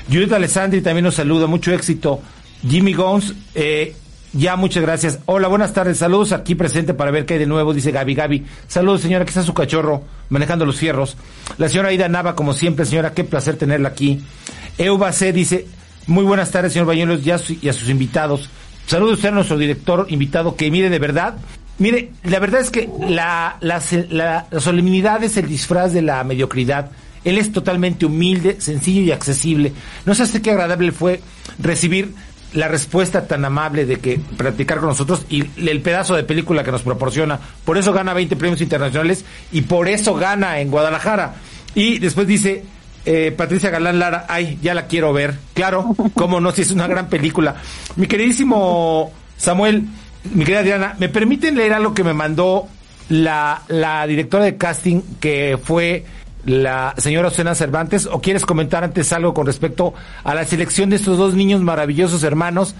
[0.09, 2.21] Judith Alessandri también nos saluda, mucho éxito.
[2.67, 3.97] Jimmy Gons, eh,
[4.33, 5.19] ya muchas gracias.
[5.27, 8.47] Hola, buenas tardes, saludos aquí presente para ver qué hay de nuevo, dice Gaby Gaby.
[8.69, 11.17] Saludos señora, que está su cachorro manejando los fierros.
[11.59, 14.21] La señora Aida Nava, como siempre, señora, qué placer tenerla aquí.
[14.79, 15.67] Euba C dice,
[16.07, 18.49] muy buenas tardes, señor Bañuelos, y a, sus invitados.
[18.87, 21.37] Saludos usted a nuestro director invitado, que mire de verdad,
[21.79, 23.81] mire, la verdad es que la, la,
[24.61, 26.91] solemnidad es el disfraz de la mediocridad.
[27.25, 29.73] Él es totalmente humilde, sencillo y accesible.
[30.05, 31.21] No sé hasta qué agradable fue
[31.59, 32.15] recibir
[32.53, 36.71] la respuesta tan amable de que platicar con nosotros y el pedazo de película que
[36.71, 37.41] nos proporciona.
[37.65, 41.35] Por eso gana 20 premios internacionales y por eso gana en Guadalajara.
[41.75, 42.65] Y después dice
[43.07, 45.35] eh, Patricia Galán Lara, ay, ya la quiero ver.
[45.55, 47.55] Claro, cómo no, si es una gran película.
[47.95, 49.85] Mi queridísimo Samuel,
[50.35, 52.67] mi querida Diana, ¿me permiten leer algo que me mandó
[53.09, 56.05] la, la directora de casting que fue
[56.45, 60.97] la señora Osena Cervantes o quieres comentar antes algo con respecto a la selección de
[60.97, 62.75] estos dos niños maravillosos hermanos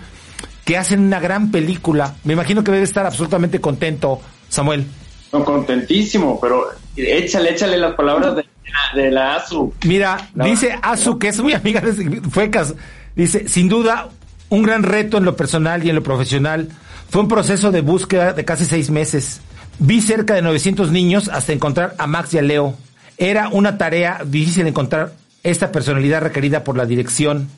[0.65, 2.17] que hacen una gran película?
[2.25, 4.87] Me imagino que debe estar absolutamente contento, Samuel.
[5.33, 8.45] No, contentísimo, pero échale, échale las palabras de,
[8.95, 9.73] de la ASU.
[9.85, 10.45] Mira, No.
[10.45, 12.75] dice Azu, que es muy amiga de Fuecas,
[13.15, 14.09] dice, sin duda,
[14.49, 16.69] un gran reto en lo personal y en lo profesional.
[17.11, 19.41] Fue un proceso de búsqueda de casi seis meses.
[19.79, 22.75] Vi cerca de 900 niños hasta encontrar a Max y a Leo.
[23.19, 27.49] Era una tarea difícil encontrar esta personalidad requerida por la dirección.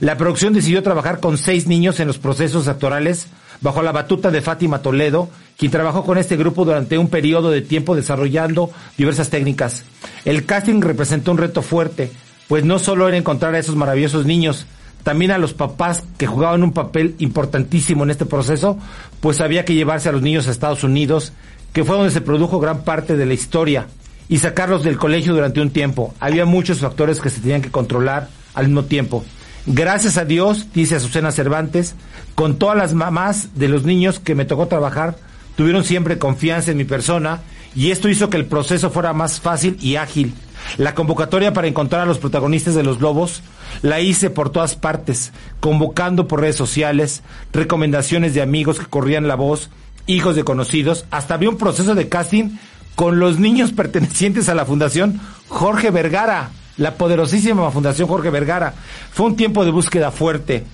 [0.00, 3.26] La producción decidió trabajar con seis niños en los procesos actorales
[3.62, 7.62] bajo la batuta de Fátima Toledo, quien trabajó con este grupo durante un periodo de
[7.62, 9.84] tiempo desarrollando diversas técnicas.
[10.24, 12.10] El casting representó un reto fuerte,
[12.48, 14.66] pues no solo era encontrar a esos maravillosos niños,
[15.04, 18.78] también a los papás que jugaban un papel importantísimo en este proceso,
[19.20, 21.32] pues había que llevarse a los niños a Estados Unidos,
[21.72, 23.86] que fue donde se produjo gran parte de la historia,
[24.28, 26.14] y sacarlos del colegio durante un tiempo.
[26.20, 29.24] Había muchos factores que se tenían que controlar al mismo tiempo.
[29.66, 31.94] Gracias a Dios, dice Azucena Cervantes,
[32.34, 35.16] con todas las mamás de los niños que me tocó trabajar,
[35.56, 37.40] tuvieron siempre confianza en mi persona
[37.74, 40.34] y esto hizo que el proceso fuera más fácil y ágil.
[40.78, 43.42] La convocatoria para encontrar a los protagonistas de los lobos
[43.82, 47.22] la hice por todas partes, convocando por redes sociales,
[47.52, 49.70] recomendaciones de amigos que corrían la voz,
[50.06, 52.56] hijos de conocidos, hasta había un proceso de casting
[52.96, 58.74] con los niños pertenecientes a la Fundación Jorge Vergara, la poderosísima Fundación Jorge Vergara.
[59.12, 60.64] Fue un tiempo de búsqueda fuerte.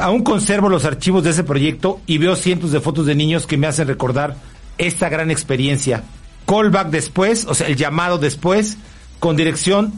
[0.00, 3.58] Aún conservo los archivos de ese proyecto y veo cientos de fotos de niños que
[3.58, 4.36] me hacen recordar
[4.78, 6.02] esta gran experiencia.
[6.46, 8.78] Callback después, o sea, el llamado después,
[9.18, 9.92] con dirección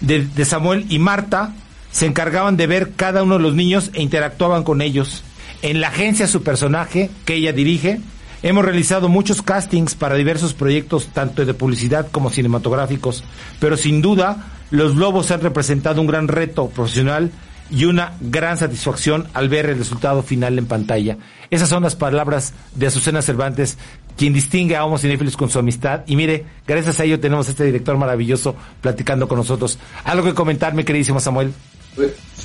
[0.00, 1.54] de, de Samuel y Marta,
[1.90, 5.22] se encargaban de ver cada uno de los niños e interactuaban con ellos.
[5.62, 8.00] En la agencia su personaje, que ella dirige,
[8.44, 13.24] hemos realizado muchos castings para diversos proyectos, tanto de publicidad como cinematográficos,
[13.58, 17.30] pero sin duda los Lobos han representado un gran reto profesional
[17.70, 21.16] y una gran satisfacción al ver el resultado final en pantalla.
[21.50, 23.78] Esas son las palabras de Azucena Cervantes,
[24.18, 26.02] quien distingue a Homo Cinéfilos con su amistad.
[26.06, 29.78] Y mire, gracias a ello tenemos a este director maravilloso platicando con nosotros.
[30.04, 31.54] ¿Algo que comentar, mi queridísimo Samuel?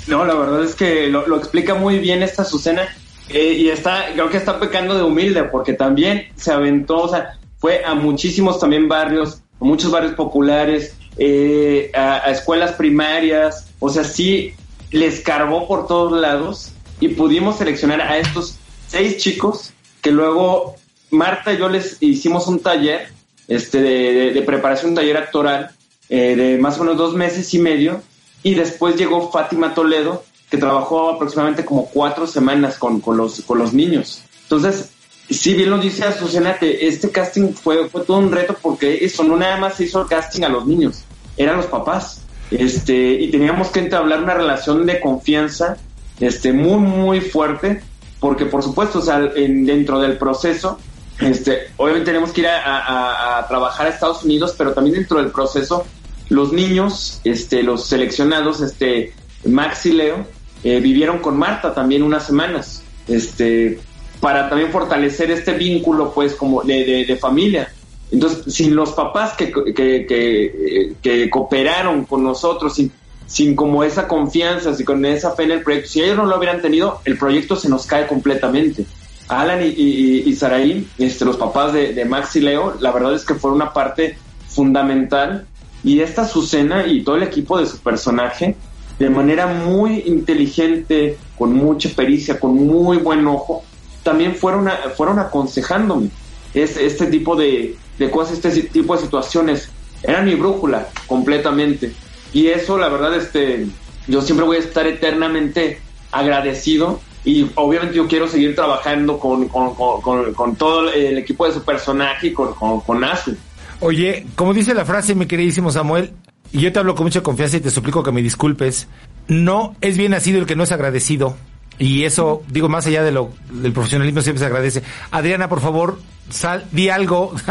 [0.07, 2.87] No, la verdad es que lo, lo explica muy bien esta Azucena
[3.29, 7.37] eh, y está, creo que está pecando de humilde porque también se aventó, o sea,
[7.57, 14.03] fue a muchísimos también barrios, a muchos barrios populares, eh, a, escuelas primarias, o sea,
[14.03, 14.53] sí
[14.91, 20.75] les cargó por todos lados y pudimos seleccionar a estos seis chicos que luego
[21.11, 23.09] Marta y yo les hicimos un taller
[23.47, 25.71] este, de, de- de preparación, un taller actoral
[26.09, 28.01] eh, de más o menos dos meses y medio
[28.41, 33.59] y después llegó Fátima Toledo que trabajó aproximadamente como cuatro semanas con, con los, con
[33.59, 34.23] los niños.
[34.43, 34.89] Entonces,
[35.29, 39.23] si bien lo dice Azucena que este casting fue, fue todo un reto porque eso
[39.23, 41.03] no nada más se hizo el casting a los niños,
[41.37, 42.21] eran los papás.
[42.49, 45.77] Este, y teníamos que entablar una relación de confianza
[46.19, 47.83] este, muy, muy fuerte,
[48.19, 50.79] porque por supuesto, o sea, en- dentro del proceso,
[51.19, 55.19] este, obviamente tenemos que ir a, a- a trabajar a Estados Unidos, pero también dentro
[55.19, 55.85] del proceso,
[56.29, 59.13] los niños, este, los seleccionados, este,
[59.45, 60.25] Max y Leo,
[60.63, 63.79] eh, vivieron con Marta también unas semanas, este,
[64.19, 67.71] para también fortalecer este vínculo, pues, como de, familia.
[68.11, 72.91] Entonces, sin los papás que, que, cooperaron con nosotros, sin,
[73.27, 76.37] sin como esa confianza, sin con esa fe en el proyecto, si ellos no lo
[76.37, 78.85] hubieran tenido, el proyecto se nos cae completamente.
[79.27, 83.35] Alan y, y, y este, los papás de Max y Leo, la verdad es que
[83.35, 84.17] fueron una parte
[84.47, 85.45] fundamental.
[85.83, 88.57] Y esta Azucena y todo el equipo de su personaje,
[88.99, 93.63] de manera muy inteligente, con mucha pericia, con muy buen ojo,
[94.03, 96.09] también fueron, a- fueron aconsejándome
[96.53, 99.69] es, este tipo de, de cosas, este tipo de situaciones.
[100.03, 101.91] Era mi brújula completamente.
[102.33, 103.67] Y eso, la verdad, este,
[104.07, 105.79] yo siempre voy a estar eternamente
[106.11, 111.53] agradecido y obviamente yo quiero seguir trabajando con, con, con- con- todo el equipo de
[111.53, 113.35] su personaje y con, con, Azu.
[113.81, 116.11] Oye, como dice la frase, mi queridísimo Samuel,
[116.51, 118.87] y yo te hablo con mucha confianza y te suplico que me disculpes,
[119.27, 121.35] no es bien nacido el que no es agradecido.
[121.77, 124.83] Y eso, digo, más allá de lo, del profesionalismo siempre se agradece.
[125.11, 127.33] Adriana, por favor, sal, di algo.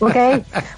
[0.00, 0.16] Ok,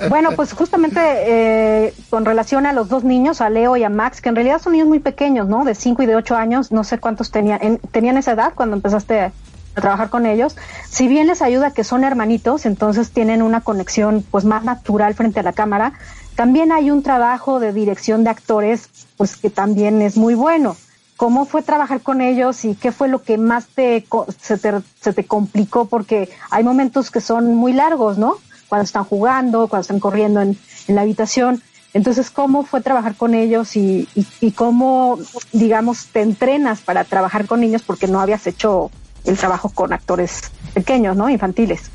[0.08, 4.20] bueno, pues justamente eh, con relación a los dos niños, a Leo y a Max,
[4.20, 5.64] que en realidad son niños muy pequeños, ¿no?
[5.64, 8.76] De 5 y de 8 años, no sé cuántos tenían, en- tenían esa edad cuando
[8.76, 9.32] empezaste
[9.76, 10.56] a, trabajar con ellos.
[10.88, 15.40] Si bien les ayuda que son hermanitos, entonces tienen una conexión pues más natural frente
[15.40, 15.92] a la cámara,
[16.34, 20.76] también hay un trabajo de dirección de actores pues que también es muy bueno.
[21.16, 24.04] ¿Cómo fue trabajar con ellos y qué fue lo que más te,
[24.38, 25.86] se, te, se te complicó?
[25.86, 28.34] Porque hay momentos que son muy largos, ¿no?
[28.68, 30.58] Cuando están jugando, cuando están corriendo en,
[30.88, 31.62] en la habitación.
[31.94, 35.18] Entonces, ¿cómo fue trabajar con ellos y, y, y cómo,
[35.52, 38.90] digamos, te entrenas para trabajar con niños porque no habías hecho
[39.26, 40.40] el trabajo con actores
[40.74, 41.28] pequeños, ¿no?
[41.28, 41.90] Infantiles.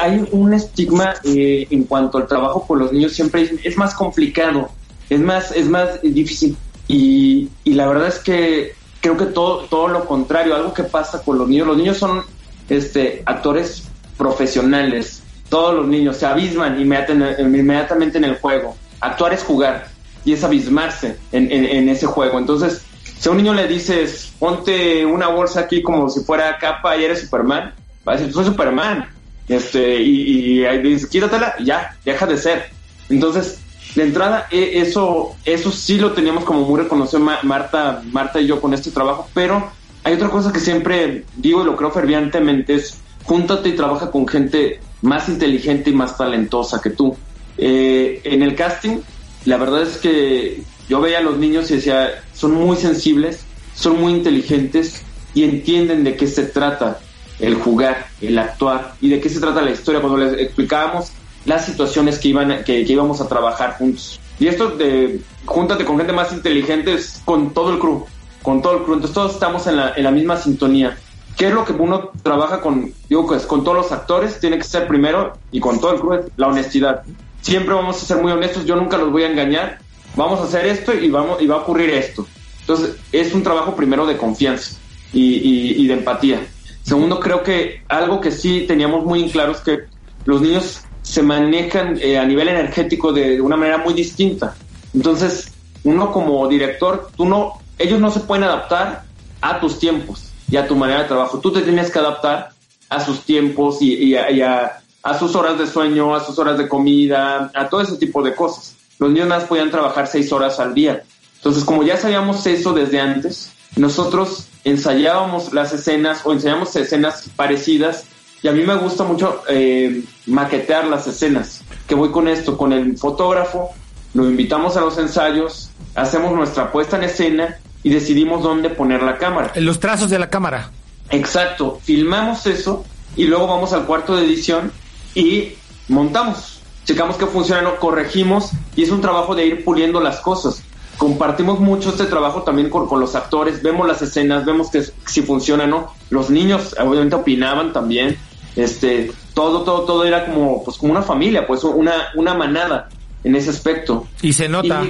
[0.00, 4.70] Hay un estigma eh, en cuanto al trabajo con los niños, siempre es, más complicado,
[5.10, 6.56] es más, es más difícil.
[6.86, 11.22] Y, y la verdad es que creo que todo, todo lo contrario, algo que pasa
[11.22, 12.22] con los niños, los niños son
[12.70, 13.84] este, actores
[14.16, 18.76] profesionales, todos los niños se abisman inmediata- inmediatamente en el juego.
[19.00, 19.88] Actuar es jugar
[20.24, 22.38] y es abismarse en, en- en ese juego.
[22.38, 22.82] Entonces,
[23.18, 27.04] si a un niño le dices, ponte una bolsa aquí como si fuera capa y
[27.04, 27.74] eres Superman,
[28.06, 29.08] va a decir, soy Superman.
[29.48, 32.70] Este, y, y ahí dices, quítatela, y ya, deja de ser.
[33.08, 33.60] Entonces,
[33.94, 38.46] de entrada, e- eso, eso sí lo teníamos como muy reconocido Ma- Marta, Marta y
[38.46, 39.72] yo con este trabajo, pero
[40.04, 44.28] hay otra cosa que siempre digo y lo creo fervientemente, es júntate y trabaja con
[44.28, 47.16] gente más inteligente y más talentosa que tú.
[47.56, 48.98] Eh, en el casting,
[49.46, 54.00] la verdad es que yo veía a los niños y decía, son muy sensibles, son
[54.00, 55.02] muy inteligentes
[55.34, 56.98] y entienden de qué se trata
[57.38, 61.12] el jugar, el actuar y de qué se trata la historia cuando les explicábamos
[61.44, 64.20] las situaciones que iban que, íbamos a trabajar juntos.
[64.40, 68.06] Y esto de júntate con gente más inteligente es con todo el crew,
[68.42, 68.94] con todo el crew.
[68.94, 70.96] Entonces todos estamos en la, en la misma sintonía.
[71.36, 74.40] ¿Qué es lo que uno trabaja con, digo, pues con todos los actores?
[74.40, 77.02] Tiene que ser primero y con todo el crew la honestidad.
[77.40, 79.78] Siempre vamos a ser muy honestos, yo nunca los voy a engañar.
[80.18, 82.26] Vamos a hacer esto y, va a ocurrir esto.
[82.62, 84.76] Entonces es un trabajo primero de confianza
[85.12, 86.44] y, de empatía.
[86.82, 89.78] Segundo, creo que algo que sí teníamos muy en claro es que
[90.24, 94.56] los niños se manejan eh, a nivel energético de una manera muy distinta.
[94.92, 95.52] Entonces,
[95.84, 99.04] uno como director, tú no, ellos no se pueden adaptar
[99.40, 101.38] a tus tiempos y a tu manera de trabajo.
[101.38, 102.50] Tú te tienes que adaptar
[102.88, 106.36] a sus tiempos y, y a, y a- a sus horas de sueño, a sus
[106.40, 108.74] horas de comida, a todo ese tipo de cosas.
[108.98, 111.02] Los niños nada más podían trabajar seis horas al día.
[111.36, 118.04] Entonces, como ya sabíamos eso desde antes, nosotros ensayábamos las escenas o ensayamos escenas parecidas
[118.42, 121.62] y a mí me gusta mucho eh, maquetear las escenas.
[121.86, 123.70] Que voy con esto, con el fotógrafo,
[124.14, 129.18] lo invitamos a los ensayos, hacemos nuestra puesta en escena y decidimos dónde poner la
[129.18, 129.52] cámara.
[129.56, 130.70] Los trazos de la cámara.
[131.10, 132.84] Exacto, filmamos eso
[133.16, 134.72] y luego vamos al cuarto de edición
[135.14, 135.54] y
[135.88, 136.57] montamos,
[136.88, 140.62] checamos que funciona, no corregimos y es un trabajo de ir puliendo las cosas.
[140.96, 145.20] Compartimos mucho este trabajo también con, con los actores, vemos las escenas, vemos que si
[145.20, 145.92] funciona no.
[146.08, 148.16] Los niños obviamente opinaban también.
[148.56, 152.88] Este, todo, todo, todo era como, pues como una familia, pues una, una manada
[153.22, 154.06] en ese aspecto.
[154.22, 154.82] Y se nota.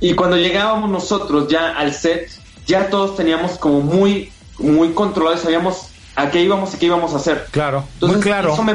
[0.00, 2.30] Y, y cuando llegábamos nosotros ya al set,
[2.66, 7.16] ya todos teníamos como muy, muy controlado, sabíamos a qué íbamos y qué íbamos a
[7.16, 7.46] hacer.
[7.50, 8.54] Claro, Entonces, muy claro.
[8.54, 8.74] eso me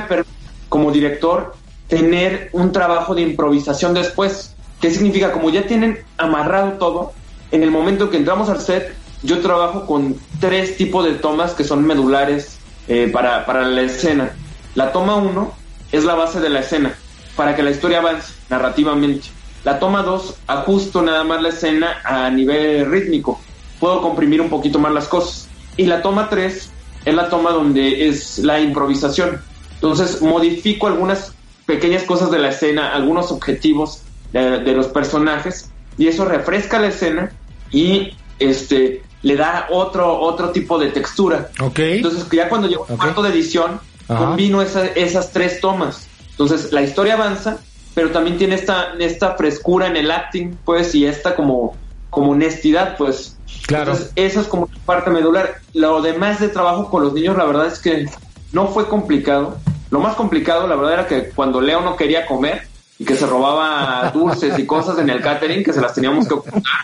[0.69, 1.55] como director,
[1.87, 4.55] tener un trabajo de improvisación después.
[4.81, 5.31] ¿Qué significa?
[5.31, 7.13] Como ya tienen amarrado todo,
[7.51, 11.63] en el momento que entramos al set, yo trabajo con tres tipos de tomas que
[11.63, 14.31] son medulares eh, para, para la escena.
[14.75, 15.53] La toma uno
[15.91, 16.93] es la base de la escena,
[17.35, 19.29] para que la historia avance narrativamente.
[19.63, 23.39] La toma dos ajusto nada más la escena a nivel rítmico.
[23.79, 25.47] Puedo comprimir un poquito más las cosas.
[25.77, 26.71] Y la toma tres
[27.05, 29.41] es la toma donde es la improvisación.
[29.75, 31.33] Entonces modifico algunas
[31.67, 34.01] pequeñas cosas de la escena, algunos objetivos
[34.33, 37.31] de, de los personajes y eso refresca la escena
[37.71, 41.49] y este le da otro otro tipo de textura.
[41.61, 41.79] Ok.
[41.79, 43.01] Entonces ya cuando llego al Ok.
[43.01, 44.25] cuarto de edición Ajá.
[44.25, 46.07] combino esa- esas tres tomas.
[46.31, 47.57] Entonces la historia avanza,
[47.93, 51.75] pero también tiene esta esta frescura en el acting, pues y esta como
[52.09, 53.35] como honestidad, pues.
[53.67, 53.91] Claro.
[53.91, 55.57] Entonces, esa es como parte medular.
[55.73, 58.05] Lo demás de trabajo con los niños, la verdad es que
[58.53, 59.57] no fue complicado.
[59.89, 62.67] Lo más complicado, la verdad, era que cuando Leo no quería comer
[62.99, 66.33] y que se robaba dulces y cosas en el catering, que se las teníamos que
[66.33, 66.81] ocultar.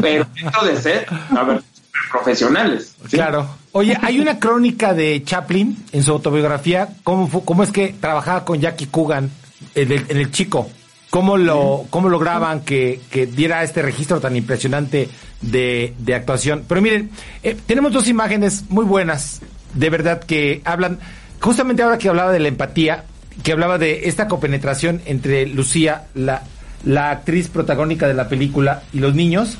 [0.00, 1.62] Pero dentro de set, a ver,
[2.10, 2.94] profesionales.
[3.08, 3.16] ¿sí?
[3.16, 3.46] Claro.
[3.72, 8.44] Oye, hay una crónica de Chaplin en su autobiografía, cómo, fu- cómo es que trabajaba
[8.44, 9.30] con Jackie Coogan
[9.74, 10.68] en el, en el chico,
[11.10, 15.08] cómo lo, cómo lograban que, que diera este registro tan impresionante
[15.40, 16.64] de, de actuación.
[16.68, 17.10] Pero miren,
[17.42, 19.40] eh, tenemos dos imágenes muy buenas,
[19.72, 21.00] de verdad, que hablan,
[21.44, 23.04] justamente ahora que hablaba de la empatía,
[23.42, 26.42] que hablaba de esta copenetración entre Lucía, la,
[26.84, 29.58] la actriz protagónica de la película, y los niños.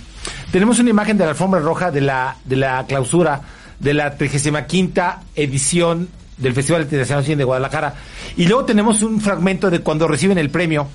[0.51, 3.43] Tenemos una imagen de la alfombra roja de la, de la clausura
[3.80, 4.99] de la 35
[5.37, 6.09] edición
[6.39, 7.95] del Festival Internacional de Cine de Guadalajara.
[8.39, 10.89] Y luego tenemos un fragmento de cuando reciben el premio.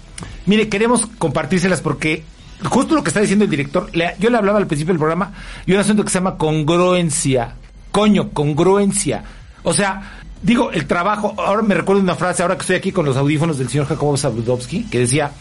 [0.47, 2.23] Mire, queremos compartírselas porque
[2.63, 5.33] justo lo que está diciendo el director, yo le hablaba al principio del programa,
[5.67, 7.53] y un asunto que se llama congruencia.
[7.91, 9.23] Coño, congruencia.
[9.63, 13.05] O sea, digo, el trabajo, ahora me recuerdo una frase, ahora que estoy aquí con
[13.05, 15.31] los audífonos del señor Jacobo Zabudowski, que decía,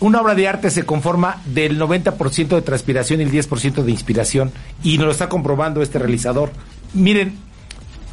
[0.00, 4.52] una obra de arte se conforma del 90% de transpiración y el 10% de inspiración.
[4.82, 6.50] Y nos lo está comprobando este realizador.
[6.94, 7.36] Miren,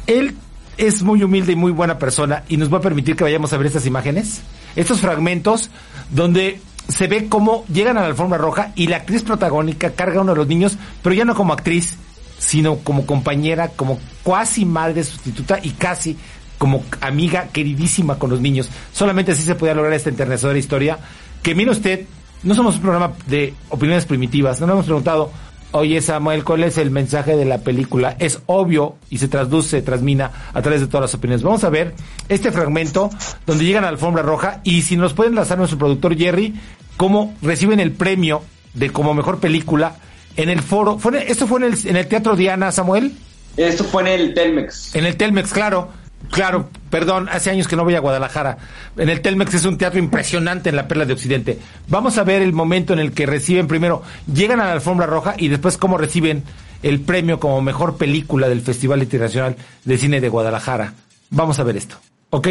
[0.06, 0.36] él
[0.76, 3.56] es muy humilde y muy buena persona y nos va a permitir que vayamos a
[3.56, 4.42] ver estas imágenes,
[4.76, 5.70] estos fragmentos
[6.10, 10.22] donde se ve cómo llegan a la alfombra roja y la actriz protagónica carga a
[10.22, 11.96] uno de los niños, pero ya no como actriz,
[12.38, 16.16] sino como compañera, como cuasi madre sustituta y casi
[16.58, 18.68] como amiga queridísima con los niños.
[18.92, 20.98] Solamente así se podía lograr esta enternecedora historia.
[21.42, 22.06] Que mire usted,
[22.42, 25.30] no somos un programa de opiniones primitivas, no nos hemos preguntado,
[25.70, 28.16] oye Samuel, ¿cuál es el mensaje de la película?
[28.18, 31.42] Es obvio y se traduce, transmina a través de todas las opiniones.
[31.42, 31.94] Vamos a ver
[32.28, 33.10] este fragmento
[33.46, 36.54] donde llegan a la alfombra roja y si nos pueden enlazar nuestro productor Jerry,
[36.96, 38.42] cómo reciben el premio
[38.74, 39.96] de como mejor película
[40.38, 40.98] en el foro.
[40.98, 43.12] ¿Fue en el- ¿Esto fue en el, en el Teatro Diana, Samuel?
[43.58, 44.94] Esto fue en el Telmex.
[44.94, 45.90] En el Telmex, claro.
[46.32, 48.58] Claro, perdón, hace años que no voy a Guadalajara.
[48.96, 51.58] En el Telmex es un teatro impresionante en la Perla de Occidente.
[51.88, 55.34] Vamos a ver el momento en el que reciben primero, llegan a la alfombra roja
[55.38, 56.42] y después cómo reciben
[56.82, 60.94] el premio como mejor película del Festival Internacional de Cine de Guadalajara.
[61.30, 61.96] Vamos a ver esto,
[62.30, 62.48] ¿ok?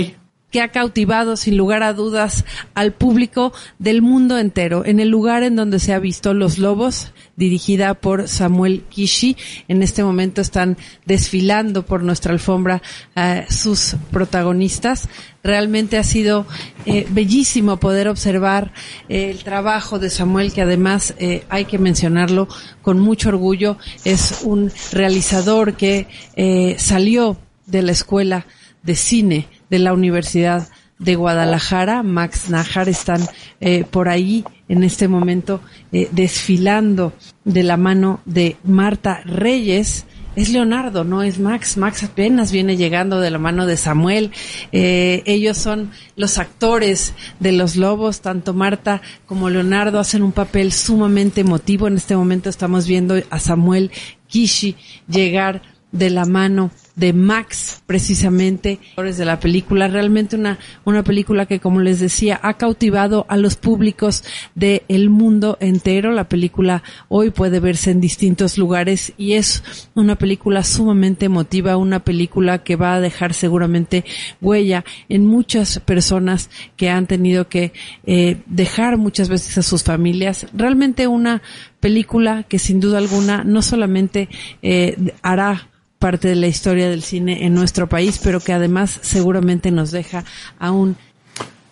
[0.52, 5.44] Que ha cautivado sin lugar a dudas al público del mundo entero, en el lugar
[5.44, 9.36] en donde se ha visto Los Lobos, dirigida por Samuel Kishi.
[9.68, 12.82] En este momento están desfilando por nuestra alfombra
[13.16, 15.10] eh, sus protagonistas.
[15.44, 16.46] Realmente ha sido
[16.86, 18.72] eh, bellísimo poder observar
[19.10, 22.48] eh, el trabajo de Samuel, que además eh, hay que mencionarlo
[22.82, 23.78] con mucho orgullo.
[24.06, 28.48] Es un realizador que eh, salió de la escuela
[28.84, 30.68] de cine de la Universidad
[31.00, 32.04] de Guadalajara.
[32.04, 33.22] Max Najar están
[33.60, 35.62] eh, por ahí en este momento
[35.92, 37.14] eh, desfilando
[37.46, 40.06] de la mano de Marta Reyes.
[40.36, 41.78] Es Leonardo, no es Max.
[41.78, 44.32] Max apenas viene llegando de la mano de Samuel.
[44.72, 48.22] Eh, ellos son los actores de Los Lobos.
[48.22, 51.88] Tanto Marta como Leonardo hacen un papel sumamente emotivo.
[51.88, 53.90] En este momento estamos viendo a Samuel
[54.28, 54.76] Kishi
[55.08, 59.88] llegar de la mano de Max, precisamente, de la película.
[59.88, 64.24] Realmente una, una película que, como les decía, ha cautivado a los públicos
[64.56, 66.12] del mundo entero.
[66.12, 72.00] La película hoy puede verse en distintos lugares y es una película sumamente emotiva, una
[72.00, 74.04] película que va a dejar seguramente
[74.42, 77.74] huella en muchas personas que han tenido que
[78.08, 80.48] eh, dejar muchas veces a sus familias.
[80.52, 81.44] Realmente una
[81.80, 84.30] película que sin duda alguna no solamente
[84.64, 85.70] eh, hará
[86.00, 90.24] parte de la historia del cine en nuestro país, pero que además seguramente nos deja
[90.60, 90.96] aún.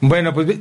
[0.02, 0.60] Bueno, pues.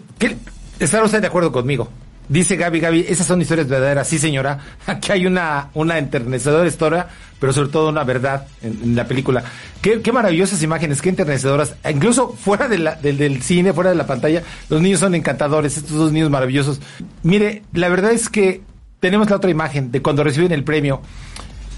[0.79, 1.91] ¿está usted de acuerdo conmigo?
[2.29, 4.09] Dice Gaby, Gaby, esas son historias verdaderas.
[4.09, 7.07] Sí, señora, aquí hay una, una enternecedora historia,
[7.39, 9.45] pero sobre todo una verdad en, la película.
[9.83, 11.75] Qué, qué, maravillosas imágenes, qué enternecedoras.
[11.89, 16.13] Incluso fuera del, del cine, fuera de la pantalla, los niños son encantadores, estos dos
[16.13, 16.81] niños maravillosos.
[17.23, 18.63] Mire, la verdad es que
[19.01, 21.03] tenemos la otra imagen de cuando reciben el premio.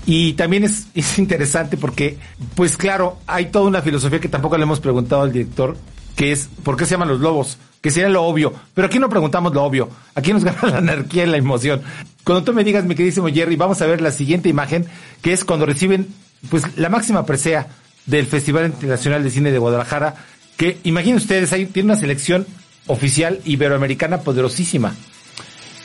[0.06, 2.16] Y también es, es interesante porque,
[2.54, 5.76] pues claro, hay toda una filosofía que tampoco le hemos preguntado al director,
[6.14, 7.58] que es, ¿por qué se llaman los lobos?
[7.80, 8.54] Que sería lo obvio.
[8.72, 9.90] Pero aquí no preguntamos lo obvio.
[10.14, 11.82] Aquí nos gana la anarquía y la emoción.
[12.22, 14.86] Cuando tú me digas, mi queridísimo Jerry, vamos a ver la siguiente imagen,
[15.22, 16.06] que es cuando reciben,
[16.50, 17.66] pues, la máxima presea
[18.06, 20.14] del Festival Internacional de Cine de Guadalajara,
[20.56, 22.46] que, imaginen ustedes, ahí tiene una selección
[22.86, 24.94] oficial iberoamericana poderosísima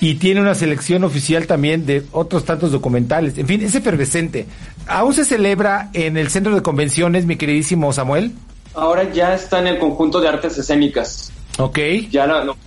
[0.02, 3.38] y tiene una selección oficial también de otros tantos documentales.
[3.38, 4.48] En fin, es efervescente.
[4.88, 8.34] ¿Aún se celebra en el centro de convenciones, mi queridísimo Samuel?
[8.74, 11.32] Ahora ya está en el conjunto de artes escénicas.
[11.60, 11.78] Ok.
[12.10, 12.58] Ya lo, lo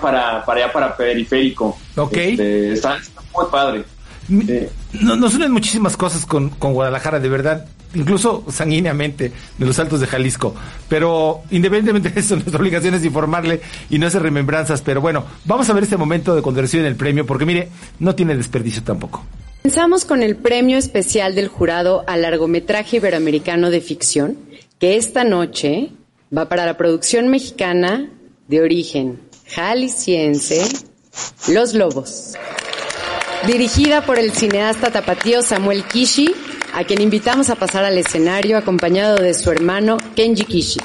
[0.00, 1.76] para, para allá, para periférico.
[1.96, 2.16] Ok.
[2.16, 2.98] Este, está,
[3.34, 3.84] muy padre.
[4.28, 10.06] Nos unen muchísimas cosas con, con Guadalajara, de verdad incluso sanguíneamente, de los altos de
[10.06, 10.54] Jalisco.
[10.88, 13.60] Pero independientemente de eso, nuestra obligación es informarle
[13.90, 14.82] y no hacer remembranzas.
[14.82, 17.68] Pero bueno, vamos a ver este momento de cuando reciben el premio, porque mire,
[17.98, 19.24] no tiene desperdicio tampoco.
[19.62, 24.36] Comenzamos con el premio especial del jurado al largometraje iberoamericano de ficción,
[24.78, 25.90] que esta noche
[26.36, 28.10] va para la producción mexicana
[28.46, 30.62] de origen jalisciense,
[31.48, 32.34] Los Lobos.
[33.46, 36.34] Dirigida por el cineasta tapatío Samuel Kishi
[36.74, 40.80] a quien invitamos a pasar al escenario acompañado de su hermano Kenji Kishi.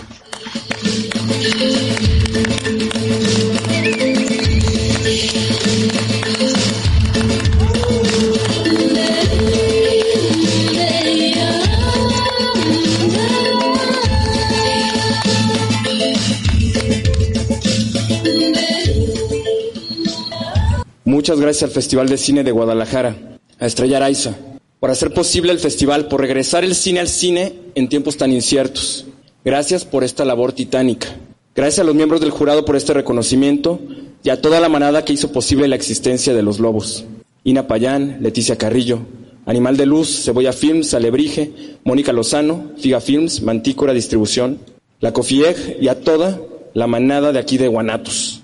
[21.22, 23.16] Muchas gracias al Festival de Cine de Guadalajara,
[23.60, 24.36] a Estrella Araiza,
[24.80, 29.06] por hacer posible el festival, por regresar el cine al cine en tiempos tan inciertos.
[29.46, 31.10] Gracias por esta labor titánica.
[31.54, 33.80] Gracias a los miembros del jurado por este reconocimiento
[34.24, 37.06] y a toda la manada que hizo posible la existencia de los lobos.
[37.44, 39.02] Ina Payán, Leticia Carrillo,
[39.46, 41.52] Animal de Luz, Cebolla Films, Alebrije,
[41.84, 44.58] Mónica Lozano, Figa Films, Mantícora Distribución,
[45.00, 46.42] La Cofieg y a toda
[46.74, 48.42] la manada de aquí de Guanatos.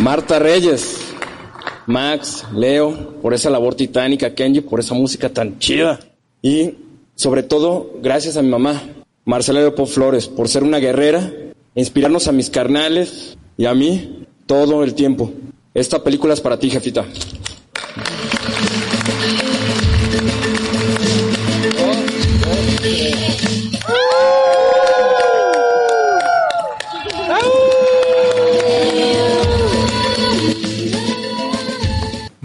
[0.00, 0.96] Marta Reyes,
[1.86, 5.98] Max, Leo, por esa labor titánica, Kenji, por esa música tan chida.
[6.40, 6.74] Y
[7.16, 8.80] sobre todo, gracias a mi mamá,
[9.24, 11.32] Marcela Leopold Flores, por ser una guerrera,
[11.74, 15.32] inspirarnos a mis carnales y a mí todo el tiempo.
[15.74, 17.04] Esta película es para ti, jefita.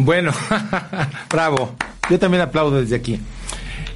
[0.04, 0.32] Bueno,
[1.30, 1.76] bravo.
[2.10, 3.20] Yo también aplaudo desde aquí.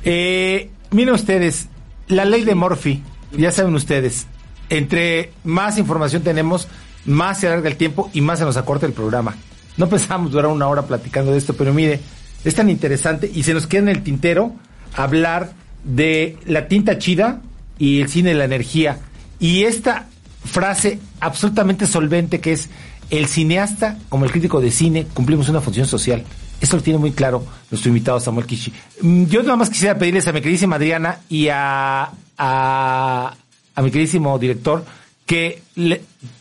[0.05, 1.67] Eh, miren ustedes,
[2.07, 3.03] la ley de Morphy,
[3.33, 4.25] ya saben ustedes,
[4.69, 6.69] entre más información tenemos,
[7.05, 9.35] más se alarga el tiempo y más se nos acorta el programa.
[9.75, 11.99] No pensamos durar una hora platicando de esto, pero mire,
[12.45, 14.55] es tan interesante y se nos queda en el tintero
[14.95, 15.51] hablar
[15.83, 17.41] de la tinta chida
[17.77, 18.99] y el cine de la energía.
[19.39, 20.07] Y esta
[20.45, 22.69] frase absolutamente solvente que es
[23.09, 26.23] el cineasta, como el crítico de cine, cumplimos una función social.
[26.59, 28.73] Esto lo tiene muy claro nuestro invitado Samuel Kishi.
[29.01, 33.35] Mm, yo nada más quisiera pedirles a mi queridísima Adriana y a, a,
[33.81, 34.83] mi queridísimo director
[35.25, 35.61] que,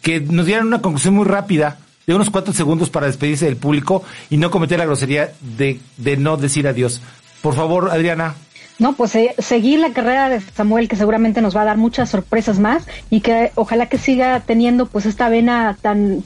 [0.01, 4.05] que nos dieran una conclusión muy rápida de unos cuatro segundos para despedirse del público
[4.31, 7.03] y no cometer la grosería de, de no decir adiós.
[7.43, 8.35] Por favor, Adriana.
[8.79, 12.11] No, pues eh, seguir la carrera de Samuel, que seguramente nos va a dar muchas
[12.11, 16.25] sorpresas más y que ojalá que siga teniendo pues esta vena tan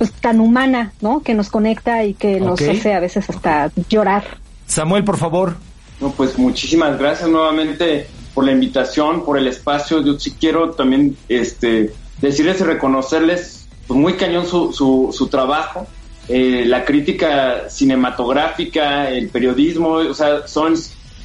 [0.00, 1.22] pues, tan humana, ¿no?
[1.22, 4.24] Que nos conecta y que nos hace a veces hasta llorar.
[4.66, 5.56] Samuel, por favor.
[6.00, 10.02] No, pues muchísimas gracias nuevamente por la invitación, por el espacio.
[10.02, 11.92] Yo sí quiero también este,
[12.22, 15.86] decirles y reconocerles pues, muy cañón su, su, su trabajo.
[16.30, 20.76] Eh, la crítica cinematográfica, el periodismo, o sea, son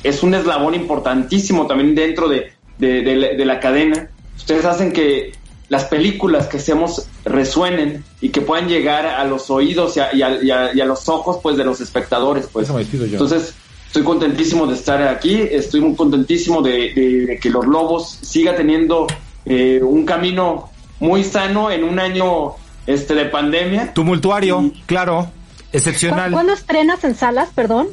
[0.03, 4.09] es un eslabón importantísimo también dentro de, de, de la, de la cadena.
[4.35, 5.31] Ustedes hacen que
[5.75, 10.21] las películas que hacemos resuenen y que puedan llegar a los oídos y a, y
[10.21, 13.53] a- y a- y a los ojos pues de los espectadores pues entonces
[13.87, 18.55] estoy contentísimo de estar aquí estoy muy contentísimo de, de- de que los lobos siga
[18.55, 19.05] teniendo
[19.45, 20.69] eh, un camino
[21.01, 22.53] muy sano en un año
[22.87, 25.29] este de pandemia Tumultuario, claro,
[25.73, 26.31] excepcional.
[26.31, 27.87] ¿Cuándo estrenas en salas, perdón?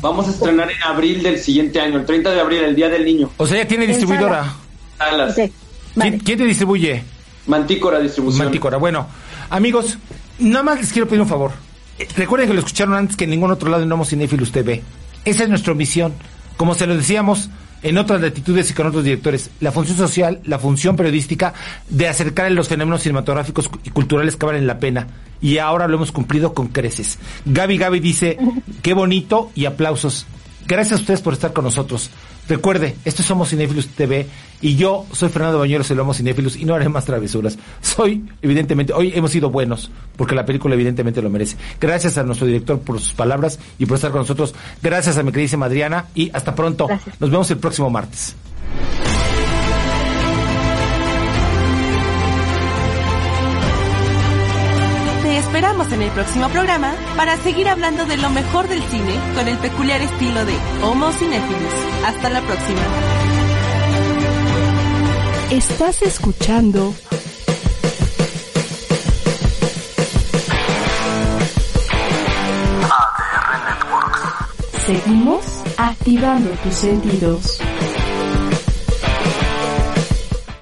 [0.00, 3.04] vamos a estrenar en abril del siguiente año el 30 de abril el día del
[3.04, 4.52] niño O sea, ya tiene distribuidora.
[4.98, 5.34] Salas.
[5.94, 7.04] ¿Quién, quién te distribuye?
[7.46, 8.44] Mantícora Distribución.
[8.46, 8.76] Mantícora.
[8.76, 9.06] Bueno,
[9.50, 9.98] amigos,
[10.38, 11.52] nada más les quiero pedir un favor.
[11.98, 14.82] Eh, Recuerden que lo escucharon antes que en ningún otro lado en Homo Cinéfilos TV.
[15.24, 16.12] Esa es nuestra misión.
[16.56, 17.50] Como se lo decíamos
[17.82, 21.52] en otras latitudes y con otros directores, la función social, la función periodística
[21.88, 25.08] de acercar los fenómenos cinematográficos y culturales que valen la pena.
[25.40, 27.18] Y ahora lo hemos cumplido con creces.
[27.44, 28.38] Gaby Gaby dice,
[28.82, 30.26] qué bonito y aplausos.
[30.66, 32.10] Gracias a ustedes por estar con nosotros.
[32.48, 34.26] Recuerde, esto es Somos Cinéfilos TV
[34.60, 37.56] y yo soy Fernando Bañuelos, el Homo Cinéfilos y no haré más travesuras.
[37.80, 41.56] Soy, evidentemente, hoy hemos sido buenos porque la película evidentemente lo merece.
[41.80, 44.54] Gracias a nuestro director por sus palabras y por estar con nosotros.
[44.82, 46.88] Gracias a mi queridísima Adriana y hasta pronto.
[47.20, 48.34] Nos vemos el próximo martes.
[55.52, 59.58] Esperamos en el próximo programa para seguir hablando de lo mejor del cine con el
[59.58, 61.74] peculiar estilo de Homo Cinéfilos.
[62.06, 62.80] Hasta la próxima.
[65.50, 66.94] Estás escuchando
[72.82, 74.86] ADR Networks.
[74.86, 75.44] Seguimos
[75.76, 77.60] activando tus sentidos.